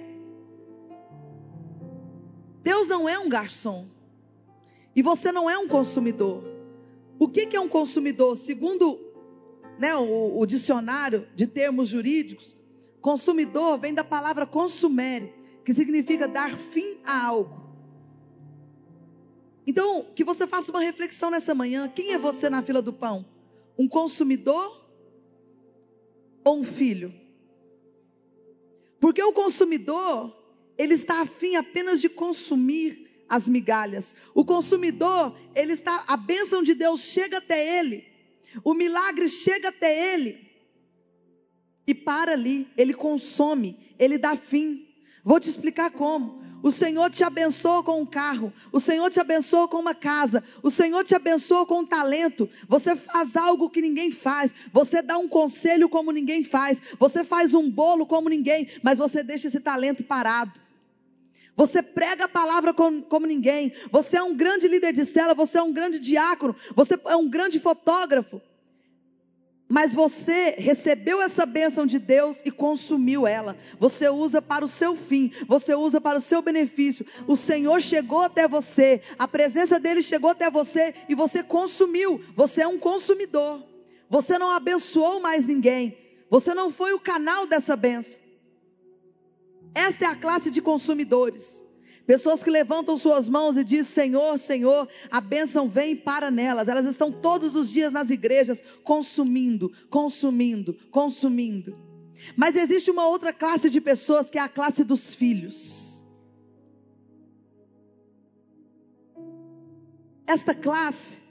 Deus 2.63 2.87
não 2.87 3.09
é 3.09 3.19
um 3.19 3.27
garçom 3.27 3.87
e 4.95 5.01
você 5.01 5.29
não 5.29 5.49
é 5.49 5.57
um 5.57 5.67
consumidor. 5.67 6.45
O 7.19 7.27
que, 7.27 7.45
que 7.45 7.57
é 7.57 7.59
um 7.59 7.67
consumidor? 7.67 8.37
Segundo 8.37 8.99
né, 9.77 9.95
o, 9.97 10.39
o 10.39 10.45
dicionário 10.45 11.27
de 11.35 11.45
termos 11.45 11.89
jurídicos, 11.89 12.55
consumidor 13.01 13.77
vem 13.77 13.93
da 13.93 14.03
palavra 14.03 14.45
consumere, 14.45 15.33
que 15.67 15.73
significa 15.73 16.29
dar 16.29 16.57
fim 16.57 16.95
a 17.03 17.25
algo. 17.25 17.61
Então, 19.67 20.07
que 20.15 20.23
você 20.23 20.47
faça 20.47 20.71
uma 20.71 20.79
reflexão 20.79 21.29
nessa 21.29 21.53
manhã: 21.53 21.91
quem 21.93 22.13
é 22.13 22.17
você 22.17 22.49
na 22.49 22.63
fila 22.63 22.81
do 22.81 22.93
pão? 22.93 23.25
Um 23.77 23.85
consumidor 23.85 24.89
ou 26.41 26.61
um 26.61 26.63
filho? 26.63 27.13
Porque 28.97 29.21
o 29.21 29.33
consumidor, 29.33 30.41
ele 30.77 30.93
está 30.93 31.19
afim 31.19 31.57
apenas 31.57 31.99
de 31.99 32.07
consumir 32.07 33.25
as 33.27 33.45
migalhas. 33.45 34.15
O 34.33 34.45
consumidor, 34.45 35.37
ele 35.53 35.73
está, 35.73 36.05
a 36.07 36.15
bênção 36.15 36.63
de 36.63 36.73
Deus 36.73 37.01
chega 37.01 37.39
até 37.39 37.77
ele, 37.77 38.05
o 38.63 38.73
milagre 38.73 39.27
chega 39.27 39.67
até 39.67 40.13
ele 40.13 40.49
e 41.85 41.93
para 41.93 42.31
ali, 42.31 42.69
ele 42.77 42.93
consome, 42.93 43.77
ele 43.99 44.17
dá 44.17 44.37
fim. 44.37 44.86
Vou 45.27 45.41
te 45.41 45.49
explicar 45.49 45.91
como. 45.91 46.41
O 46.63 46.71
Senhor 46.71 47.11
te 47.11 47.21
abençoou 47.21 47.83
com 47.83 47.99
um 47.99 48.05
carro, 48.05 48.53
o 48.71 48.79
Senhor 48.79 49.11
te 49.11 49.19
abençoou 49.19 49.67
com 49.67 49.77
uma 49.77 49.93
casa, 49.93 50.41
o 50.63 50.71
Senhor 50.71 51.03
te 51.03 51.13
abençoou 51.13 51.65
com 51.65 51.79
um 51.79 51.85
talento. 51.85 52.49
Você 52.65 52.95
faz 52.95 53.35
algo 53.35 53.69
que 53.69 53.81
ninguém 53.81 54.09
faz, 54.09 54.55
você 54.71 55.01
dá 55.01 55.17
um 55.17 55.27
conselho 55.27 55.89
como 55.89 56.13
ninguém 56.13 56.45
faz, 56.45 56.81
você 56.97 57.25
faz 57.25 57.53
um 57.53 57.69
bolo 57.69 58.05
como 58.05 58.29
ninguém, 58.29 58.69
mas 58.81 58.99
você 58.99 59.21
deixa 59.21 59.49
esse 59.49 59.59
talento 59.59 60.01
parado. 60.01 60.53
Você 61.57 61.83
prega 61.83 62.23
a 62.23 62.29
palavra 62.29 62.73
como, 62.73 63.01
como, 63.01 63.25
ninguém. 63.27 63.73
Você 63.91 64.15
é 64.15 64.23
um 64.23 64.33
grande 64.33 64.65
líder 64.65 64.93
de 64.93 65.03
cela, 65.03 65.33
você 65.33 65.57
é 65.57 65.61
um 65.61 65.73
grande 65.73 65.99
diácono, 65.99 66.55
você 66.73 66.97
é 67.05 67.15
um 67.17 67.29
grande 67.29 67.59
fotógrafo. 67.59 68.41
Mas 69.69 69.93
você 69.93 70.55
recebeu 70.57 71.21
essa 71.21 71.45
bênção 71.45 71.85
de 71.85 71.99
Deus 71.99 72.41
e 72.45 72.51
consumiu 72.51 73.27
ela. 73.27 73.57
Você 73.79 74.07
usa 74.07 74.41
para 74.41 74.63
o 74.63 74.67
seu 74.67 74.95
fim, 74.95 75.31
você 75.45 75.75
usa 75.75 75.99
para 75.99 76.17
o 76.17 76.21
seu 76.21 76.41
benefício. 76.41 77.05
O 77.27 77.35
Senhor 77.35 77.81
chegou 77.81 78.21
até 78.21 78.47
você, 78.47 79.01
a 79.19 79.27
presença 79.27 79.77
dele 79.77 80.01
chegou 80.01 80.29
até 80.29 80.49
você 80.49 80.95
e 81.09 81.15
você 81.15 81.43
consumiu. 81.43 82.21
Você 82.35 82.61
é 82.61 82.67
um 82.67 82.79
consumidor. 82.79 83.61
Você 84.09 84.37
não 84.37 84.51
abençoou 84.51 85.19
mais 85.19 85.45
ninguém. 85.45 85.97
Você 86.29 86.53
não 86.53 86.71
foi 86.71 86.93
o 86.93 86.99
canal 86.99 87.45
dessa 87.45 87.75
bênção. 87.75 88.21
Esta 89.75 90.05
é 90.05 90.07
a 90.07 90.15
classe 90.15 90.49
de 90.49 90.61
consumidores. 90.61 91.63
Pessoas 92.07 92.41
que 92.41 92.49
levantam 92.49 92.95
suas 92.95 93.27
mãos 93.27 93.57
e 93.57 93.65
dizem: 93.65 93.83
Senhor, 93.83 94.39
Senhor, 94.39 94.87
a 95.11 95.19
bênção 95.19 95.67
vem 95.67 95.93
para 95.93 96.31
nelas. 96.31 96.69
Elas 96.69 96.85
estão 96.85 97.11
todos 97.11 97.53
os 97.53 97.69
dias 97.69 97.91
nas 97.91 98.09
igrejas 98.09 98.63
consumindo, 98.81 99.69
consumindo, 99.89 100.73
consumindo. 100.89 101.77
Mas 102.33 102.55
existe 102.55 102.89
uma 102.89 103.05
outra 103.05 103.33
classe 103.33 103.69
de 103.69 103.81
pessoas 103.81 104.29
que 104.29 104.37
é 104.37 104.41
a 104.41 104.47
classe 104.47 104.85
dos 104.85 105.13
filhos. 105.13 106.01
Esta 110.25 110.55
classe 110.55 111.21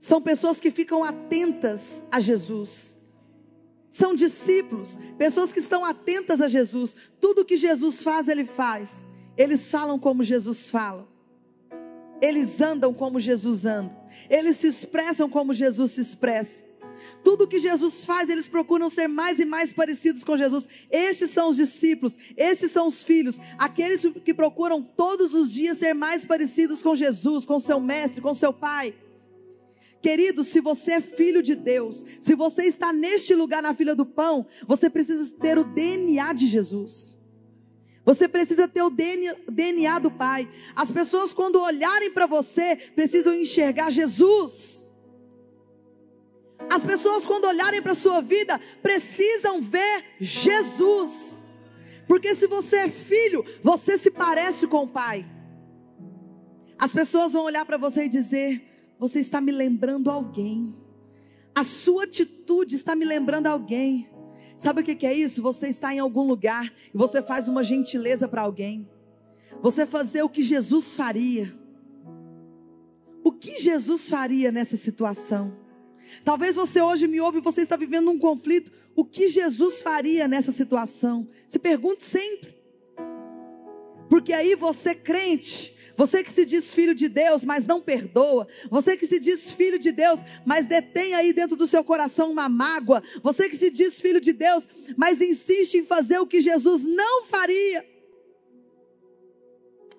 são 0.00 0.20
pessoas 0.20 0.58
que 0.58 0.72
ficam 0.72 1.04
atentas 1.04 2.02
a 2.10 2.18
Jesus. 2.18 2.96
São 3.88 4.16
discípulos, 4.16 4.98
pessoas 5.16 5.52
que 5.52 5.60
estão 5.60 5.84
atentas 5.84 6.40
a 6.40 6.48
Jesus. 6.48 6.96
Tudo 7.20 7.44
que 7.44 7.56
Jesus 7.56 8.02
faz, 8.02 8.26
ele 8.26 8.44
faz. 8.44 9.00
Eles 9.42 9.68
falam 9.68 9.98
como 9.98 10.22
Jesus 10.22 10.70
fala. 10.70 11.08
Eles 12.20 12.60
andam 12.60 12.94
como 12.94 13.18
Jesus 13.18 13.64
anda. 13.64 13.92
Eles 14.30 14.58
se 14.58 14.68
expressam 14.68 15.28
como 15.28 15.52
Jesus 15.52 15.90
se 15.90 16.00
expressa. 16.00 16.64
Tudo 17.24 17.48
que 17.48 17.58
Jesus 17.58 18.04
faz, 18.04 18.30
eles 18.30 18.46
procuram 18.46 18.88
ser 18.88 19.08
mais 19.08 19.40
e 19.40 19.44
mais 19.44 19.72
parecidos 19.72 20.22
com 20.22 20.36
Jesus. 20.36 20.68
Estes 20.88 21.30
são 21.30 21.48
os 21.48 21.56
discípulos, 21.56 22.16
estes 22.36 22.70
são 22.70 22.86
os 22.86 23.02
filhos, 23.02 23.40
aqueles 23.58 24.06
que 24.24 24.32
procuram 24.32 24.80
todos 24.80 25.34
os 25.34 25.50
dias 25.50 25.78
ser 25.78 25.92
mais 25.92 26.24
parecidos 26.24 26.80
com 26.80 26.94
Jesus, 26.94 27.44
com 27.44 27.58
seu 27.58 27.80
mestre, 27.80 28.20
com 28.20 28.32
seu 28.32 28.52
pai. 28.52 28.94
Querido, 30.00 30.44
se 30.44 30.60
você 30.60 30.92
é 30.92 31.00
filho 31.00 31.42
de 31.42 31.56
Deus, 31.56 32.04
se 32.20 32.36
você 32.36 32.62
está 32.66 32.92
neste 32.92 33.34
lugar 33.34 33.60
na 33.60 33.74
fila 33.74 33.96
do 33.96 34.06
pão, 34.06 34.46
você 34.68 34.88
precisa 34.88 35.34
ter 35.34 35.58
o 35.58 35.64
DNA 35.64 36.32
de 36.32 36.46
Jesus. 36.46 37.12
Você 38.04 38.26
precisa 38.26 38.66
ter 38.66 38.82
o 38.82 38.90
DNA 38.90 39.98
do 40.00 40.10
Pai. 40.10 40.48
As 40.74 40.90
pessoas, 40.90 41.32
quando 41.32 41.60
olharem 41.60 42.10
para 42.10 42.26
você, 42.26 42.76
precisam 42.76 43.34
enxergar 43.34 43.90
Jesus. 43.90 44.90
As 46.68 46.84
pessoas, 46.84 47.24
quando 47.24 47.44
olharem 47.44 47.80
para 47.80 47.92
a 47.92 47.96
sua 47.96 48.20
vida, 48.20 48.60
precisam 48.82 49.60
ver 49.60 50.04
Jesus. 50.20 51.42
Porque 52.06 52.34
se 52.34 52.46
você 52.46 52.76
é 52.76 52.88
filho, 52.88 53.44
você 53.62 53.96
se 53.96 54.10
parece 54.10 54.66
com 54.66 54.84
o 54.84 54.88
Pai. 54.88 55.24
As 56.78 56.92
pessoas 56.92 57.32
vão 57.32 57.44
olhar 57.44 57.64
para 57.64 57.76
você 57.76 58.06
e 58.06 58.08
dizer: 58.08 58.94
Você 58.98 59.20
está 59.20 59.40
me 59.40 59.52
lembrando 59.52 60.10
alguém. 60.10 60.74
A 61.54 61.62
sua 61.62 62.04
atitude 62.04 62.74
está 62.74 62.96
me 62.96 63.04
lembrando 63.04 63.46
alguém. 63.46 64.08
Sabe 64.58 64.80
o 64.80 64.84
que 64.84 65.06
é 65.06 65.14
isso? 65.14 65.42
Você 65.42 65.68
está 65.68 65.94
em 65.94 65.98
algum 65.98 66.22
lugar 66.22 66.72
e 66.94 66.96
você 66.96 67.22
faz 67.22 67.48
uma 67.48 67.64
gentileza 67.64 68.28
para 68.28 68.42
alguém. 68.42 68.88
Você 69.60 69.86
fazer 69.86 70.22
o 70.22 70.28
que 70.28 70.42
Jesus 70.42 70.94
faria. 70.94 71.52
O 73.24 73.30
que 73.30 73.58
Jesus 73.58 74.08
faria 74.08 74.50
nessa 74.50 74.76
situação? 74.76 75.56
Talvez 76.24 76.56
você 76.56 76.80
hoje 76.80 77.06
me 77.06 77.20
ouve 77.20 77.38
e 77.38 77.42
você 77.42 77.62
está 77.62 77.76
vivendo 77.76 78.10
um 78.10 78.18
conflito. 78.18 78.72
O 78.94 79.04
que 79.04 79.28
Jesus 79.28 79.80
faria 79.80 80.28
nessa 80.28 80.52
situação? 80.52 81.28
Se 81.48 81.58
pergunte 81.58 82.02
sempre. 82.02 82.54
Porque 84.08 84.32
aí 84.32 84.54
você, 84.54 84.94
crente, 84.94 85.74
você 85.96 86.22
que 86.22 86.32
se 86.32 86.44
diz 86.44 86.72
filho 86.72 86.94
de 86.94 87.08
Deus, 87.08 87.44
mas 87.44 87.64
não 87.64 87.80
perdoa. 87.80 88.46
Você 88.70 88.96
que 88.96 89.06
se 89.06 89.18
diz 89.18 89.50
filho 89.50 89.78
de 89.78 89.92
Deus, 89.92 90.20
mas 90.44 90.66
detém 90.66 91.14
aí 91.14 91.32
dentro 91.32 91.56
do 91.56 91.66
seu 91.66 91.84
coração 91.84 92.30
uma 92.30 92.48
mágoa. 92.48 93.02
Você 93.22 93.48
que 93.48 93.56
se 93.56 93.70
diz 93.70 94.00
filho 94.00 94.20
de 94.20 94.32
Deus, 94.32 94.66
mas 94.96 95.20
insiste 95.20 95.74
em 95.74 95.84
fazer 95.84 96.18
o 96.18 96.26
que 96.26 96.40
Jesus 96.40 96.82
não 96.82 97.24
faria. 97.26 97.86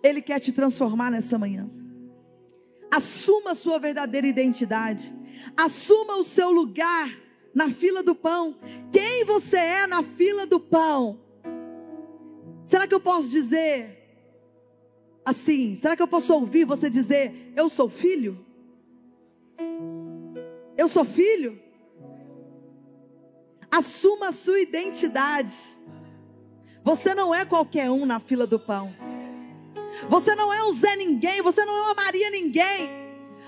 Ele 0.01 0.21
quer 0.21 0.39
te 0.39 0.51
transformar 0.51 1.11
nessa 1.11 1.37
manhã. 1.37 1.69
Assuma 2.91 3.51
a 3.51 3.55
sua 3.55 3.79
verdadeira 3.79 4.27
identidade. 4.27 5.15
Assuma 5.55 6.17
o 6.17 6.23
seu 6.23 6.51
lugar 6.51 7.09
na 7.53 7.69
fila 7.69 8.03
do 8.03 8.13
pão. 8.13 8.57
Quem 8.91 9.23
você 9.23 9.57
é 9.57 9.87
na 9.87 10.03
fila 10.03 10.45
do 10.45 10.59
pão? 10.59 11.19
Será 12.65 12.87
que 12.87 12.93
eu 12.93 12.99
posso 12.99 13.29
dizer 13.29 14.03
assim? 15.26 15.76
Será 15.76 15.95
que 15.95 16.01
eu 16.01 16.07
posso 16.07 16.34
ouvir 16.34 16.65
você 16.65 16.89
dizer: 16.89 17.53
Eu 17.55 17.69
sou 17.69 17.89
filho? 17.89 18.45
Eu 20.78 20.88
sou 20.88 21.05
filho? 21.05 21.61
Assuma 23.71 24.30
a 24.30 24.32
sua 24.32 24.59
identidade. 24.59 25.53
Você 26.84 27.15
não 27.15 27.34
é 27.34 27.45
qualquer 27.45 27.89
um 27.89 28.05
na 28.05 28.19
fila 28.19 28.45
do 28.45 28.59
pão. 28.59 28.93
Você 30.09 30.36
não 30.36 30.53
é 30.53 30.63
um 30.63 30.71
Zé 30.71 30.95
Ninguém. 30.95 31.41
Você 31.41 31.63
não 31.65 31.76
é 31.76 31.82
uma 31.82 31.93
Maria 31.93 32.30
Ninguém. 32.30 32.89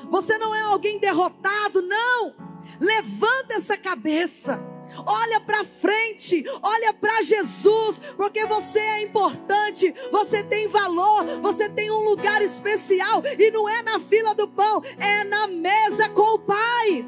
Você 0.10 0.38
não 0.38 0.56
é 0.56 0.62
alguém 0.62 1.00
derrotado. 1.00 1.82
Não. 1.82 2.34
Levanta 2.80 3.56
essa 3.56 3.78
cabeça. 3.78 4.75
Olha 5.06 5.40
para 5.40 5.64
frente, 5.64 6.44
olha 6.62 6.94
para 6.94 7.22
Jesus, 7.22 8.00
porque 8.16 8.46
você 8.46 8.80
é 8.80 9.02
importante, 9.02 9.94
você 10.12 10.44
tem 10.44 10.68
valor, 10.68 11.26
você 11.42 11.70
tem 11.70 11.92
um 11.92 12.04
lugar 12.04 12.42
especial 12.42 13.22
e 13.38 13.52
não 13.52 13.68
é 13.68 13.82
na 13.82 14.00
fila 14.00 14.34
do 14.34 14.48
pão, 14.48 14.82
é 14.98 15.24
na 15.24 15.48
mesa 15.48 16.10
com 16.10 16.36
o 16.36 16.40
Pai. 16.40 17.06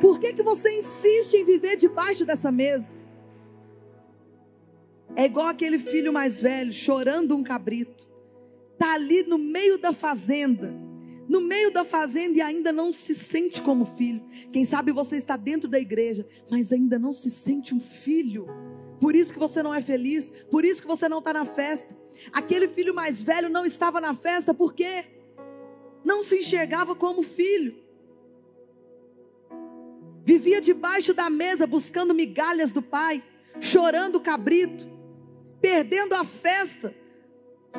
Por 0.00 0.18
que, 0.18 0.32
que 0.32 0.42
você 0.42 0.78
insiste 0.78 1.34
em 1.34 1.44
viver 1.44 1.76
debaixo 1.76 2.24
dessa 2.24 2.50
mesa? 2.50 3.00
É 5.14 5.26
igual 5.26 5.48
aquele 5.48 5.78
filho 5.78 6.12
mais 6.12 6.40
velho 6.40 6.72
chorando 6.72 7.36
um 7.36 7.42
cabrito. 7.42 8.08
Está 8.72 8.94
ali 8.94 9.22
no 9.22 9.36
meio 9.36 9.76
da 9.76 9.92
fazenda. 9.92 10.72
No 11.30 11.40
meio 11.40 11.70
da 11.70 11.84
fazenda 11.84 12.38
e 12.38 12.40
ainda 12.40 12.72
não 12.72 12.92
se 12.92 13.14
sente 13.14 13.62
como 13.62 13.84
filho. 13.84 14.20
Quem 14.50 14.64
sabe 14.64 14.90
você 14.90 15.14
está 15.16 15.36
dentro 15.36 15.68
da 15.68 15.78
igreja, 15.78 16.26
mas 16.50 16.72
ainda 16.72 16.98
não 16.98 17.12
se 17.12 17.30
sente 17.30 17.72
um 17.72 17.78
filho. 17.78 18.48
Por 19.00 19.14
isso 19.14 19.32
que 19.32 19.38
você 19.38 19.62
não 19.62 19.72
é 19.72 19.80
feliz, 19.80 20.28
por 20.50 20.64
isso 20.64 20.82
que 20.82 20.88
você 20.88 21.08
não 21.08 21.20
está 21.20 21.32
na 21.32 21.44
festa. 21.44 21.96
Aquele 22.32 22.66
filho 22.66 22.92
mais 22.92 23.22
velho 23.22 23.48
não 23.48 23.64
estava 23.64 24.00
na 24.00 24.12
festa 24.12 24.52
porque 24.52 25.04
não 26.04 26.24
se 26.24 26.38
enxergava 26.38 26.96
como 26.96 27.22
filho. 27.22 27.76
Vivia 30.24 30.60
debaixo 30.60 31.14
da 31.14 31.30
mesa 31.30 31.64
buscando 31.64 32.12
migalhas 32.12 32.72
do 32.72 32.82
pai, 32.82 33.22
chorando 33.60 34.16
o 34.16 34.20
cabrito, 34.20 34.84
perdendo 35.60 36.12
a 36.16 36.24
festa, 36.24 36.92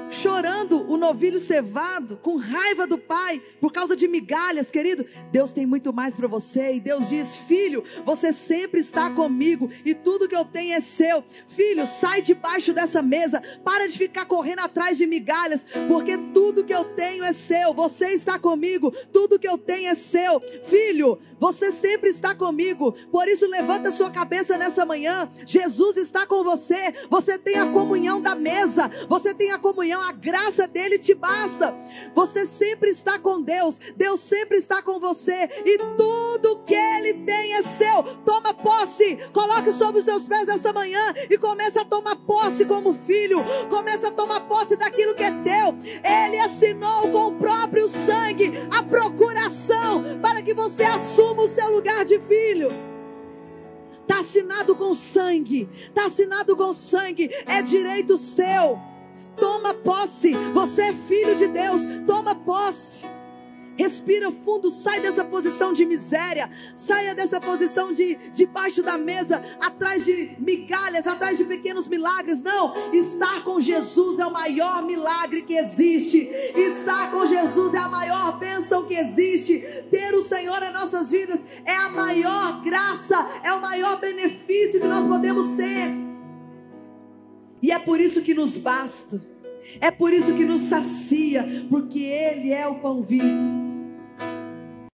chorando 0.10 0.90
o 0.92 0.98
novilho 0.98 1.40
cevado, 1.40 2.18
com 2.18 2.36
raiva 2.36 2.86
do 2.86 2.98
pai, 2.98 3.42
por 3.60 3.72
causa 3.72 3.96
de 3.96 4.08
migalhas, 4.08 4.70
querido. 4.72 5.06
Deus 5.32 5.54
tem 5.54 5.66
muito 5.66 5.92
mais 5.92 6.16
para 6.16 6.28
você, 6.28 6.76
e 6.76 6.80
Deus 6.80 7.10
diz: 7.10 7.36
Filho, 7.36 7.84
você 8.06 8.32
sempre 8.32 8.80
está 8.80 9.10
comigo, 9.10 9.70
e 9.86 9.94
tudo 9.94 10.28
que 10.28 10.36
eu 10.36 10.46
tenho 10.46 10.74
é 10.74 10.80
seu. 10.80 11.24
Filho, 11.48 11.86
sai 11.88 12.22
debaixo 12.22 12.74
dessa 12.74 13.02
mesa, 13.02 13.42
para 13.64 13.88
de 13.88 13.98
ficar 13.98 14.26
correndo 14.26 14.60
atrás 14.60 14.98
de 14.98 15.06
migalhas, 15.06 15.66
porque 15.88 16.18
tudo 16.34 16.64
que 16.64 16.74
eu 16.74 16.84
tenho 16.84 17.24
é 17.24 17.34
seu. 17.34 17.74
Você 17.74 18.10
está 18.10 18.38
comigo, 18.38 18.92
tudo 19.12 19.40
que 19.40 19.48
eu 19.48 19.58
tenho 19.58 19.90
é 19.90 19.96
seu. 19.96 20.42
Filho, 20.64 21.20
você 21.40 21.72
sempre 21.72 22.10
está 22.10 22.36
comigo, 22.36 22.92
por 23.12 23.28
isso 23.28 23.48
levanta 23.48 23.92
sua 23.92 24.12
cabeça 24.12 24.58
nessa 24.58 24.86
manhã. 24.86 25.30
Jesus 25.46 25.98
está 25.98 26.26
com 26.26 26.44
você, 26.44 26.94
você 27.10 27.38
tem 27.38 27.56
a 27.56 27.72
comunhão 27.72 28.22
da 28.22 28.36
mesa, 28.36 28.90
você 29.08 29.34
tem 29.34 29.52
a 29.52 29.58
comunhão 29.58 29.81
comunhão, 29.82 30.02
a 30.02 30.12
graça 30.12 30.68
dele 30.68 31.00
te 31.00 31.16
basta. 31.16 31.74
Você 32.14 32.46
sempre 32.46 32.92
está 32.92 33.18
com 33.18 33.42
Deus, 33.42 33.80
Deus 33.98 34.20
sempre 34.20 34.58
está 34.58 34.82
com 34.82 35.00
você, 35.00 35.50
e 35.66 35.78
tudo 35.98 36.64
que 36.66 36.76
ele 36.76 37.14
tem 37.26 37.56
é 37.56 37.64
seu. 37.64 38.04
Toma 38.24 38.54
posse, 38.54 39.18
coloque 39.34 39.72
sobre 39.72 40.00
os 40.00 40.06
seus 40.06 40.28
pés 40.28 40.46
nessa 40.46 40.72
manhã 40.72 41.14
e 41.30 41.38
comece 41.38 41.80
a 41.80 41.86
tomar 41.86 42.16
posse 42.16 42.64
como 42.64 42.94
filho, 42.94 43.40
comece 43.70 44.06
a 44.06 44.12
tomar 44.12 44.42
posse 44.42 44.76
daquilo 44.76 45.16
que 45.16 45.24
é 45.24 45.32
teu. 45.32 45.76
Ele 46.04 46.38
assinou 46.38 47.10
com 47.10 47.28
o 47.30 47.36
próprio 47.36 47.88
sangue 47.88 48.52
a 48.70 48.84
procuração 48.84 50.20
para 50.22 50.44
que 50.44 50.54
você 50.54 50.84
assuma 50.84 51.44
o 51.44 51.50
seu 51.50 51.72
lugar 51.72 52.06
de 52.06 52.20
filho. 52.20 52.70
Está 54.04 54.20
assinado 54.20 54.76
com 54.76 54.94
sangue, 54.94 55.68
está 55.74 56.06
assinado 56.06 56.56
com 56.56 56.72
sangue, 56.72 57.32
é 57.48 57.62
direito 57.64 58.18
seu. 58.18 58.91
Toma 59.36 59.74
posse. 59.74 60.34
Você 60.54 60.82
é 60.84 60.94
filho 60.94 61.36
de 61.36 61.48
Deus. 61.48 61.82
Toma 62.06 62.36
posse. 62.36 63.06
Respira 63.78 64.32
fundo, 64.32 64.70
sai 64.70 65.00
dessa 65.00 65.24
posição 65.24 65.74
de 65.74 65.86
miséria, 65.86 66.50
saia 66.76 67.16
dessa 67.16 67.40
posição 67.40 67.92
de 67.92 68.16
debaixo 68.34 68.84
da 68.84 68.98
mesa, 68.98 69.42
atrás 69.60 70.06
de 70.06 70.36
migalhas, 70.38 71.08
atrás 71.08 71.38
de 71.38 71.46
pequenos 71.46 71.88
milagres. 71.88 72.42
Não, 72.42 72.74
estar 72.94 73.44
com 73.44 73.60
Jesus 73.60 74.20
é 74.20 74.26
o 74.26 74.32
maior 74.32 74.84
milagre 74.84 75.42
que 75.42 75.56
existe. 75.56 76.30
Estar 76.56 77.10
com 77.12 77.26
Jesus 77.26 77.74
é 77.74 77.80
a 77.80 77.88
maior 77.88 78.38
bênção 78.38 78.86
que 78.86 78.94
existe. 78.94 79.60
Ter 79.90 80.14
o 80.14 80.22
Senhor 80.22 80.62
em 80.62 80.72
nossas 80.72 81.10
vidas 81.10 81.44
é 81.66 81.76
a 81.76 81.90
maior 81.90 82.62
graça, 82.62 83.26
é 83.42 83.54
o 83.54 83.62
maior 83.62 84.00
benefício 84.00 84.80
que 84.80 84.88
nós 84.88 85.08
podemos 85.08 85.54
ter. 85.54 86.11
E 87.62 87.72
é 87.72 87.80
por 87.80 88.02
isso 88.02 88.22
que 88.22 88.34
nos 88.34 88.58
basta. 88.58 89.22
É 89.80 89.92
por 89.92 90.12
isso 90.12 90.34
que 90.34 90.44
nos 90.44 90.62
sacia, 90.62 91.66
porque 91.70 92.00
Ele 92.00 92.52
é 92.52 92.68
o 92.68 92.76
pão 92.76 93.02
vivo. 93.02 93.71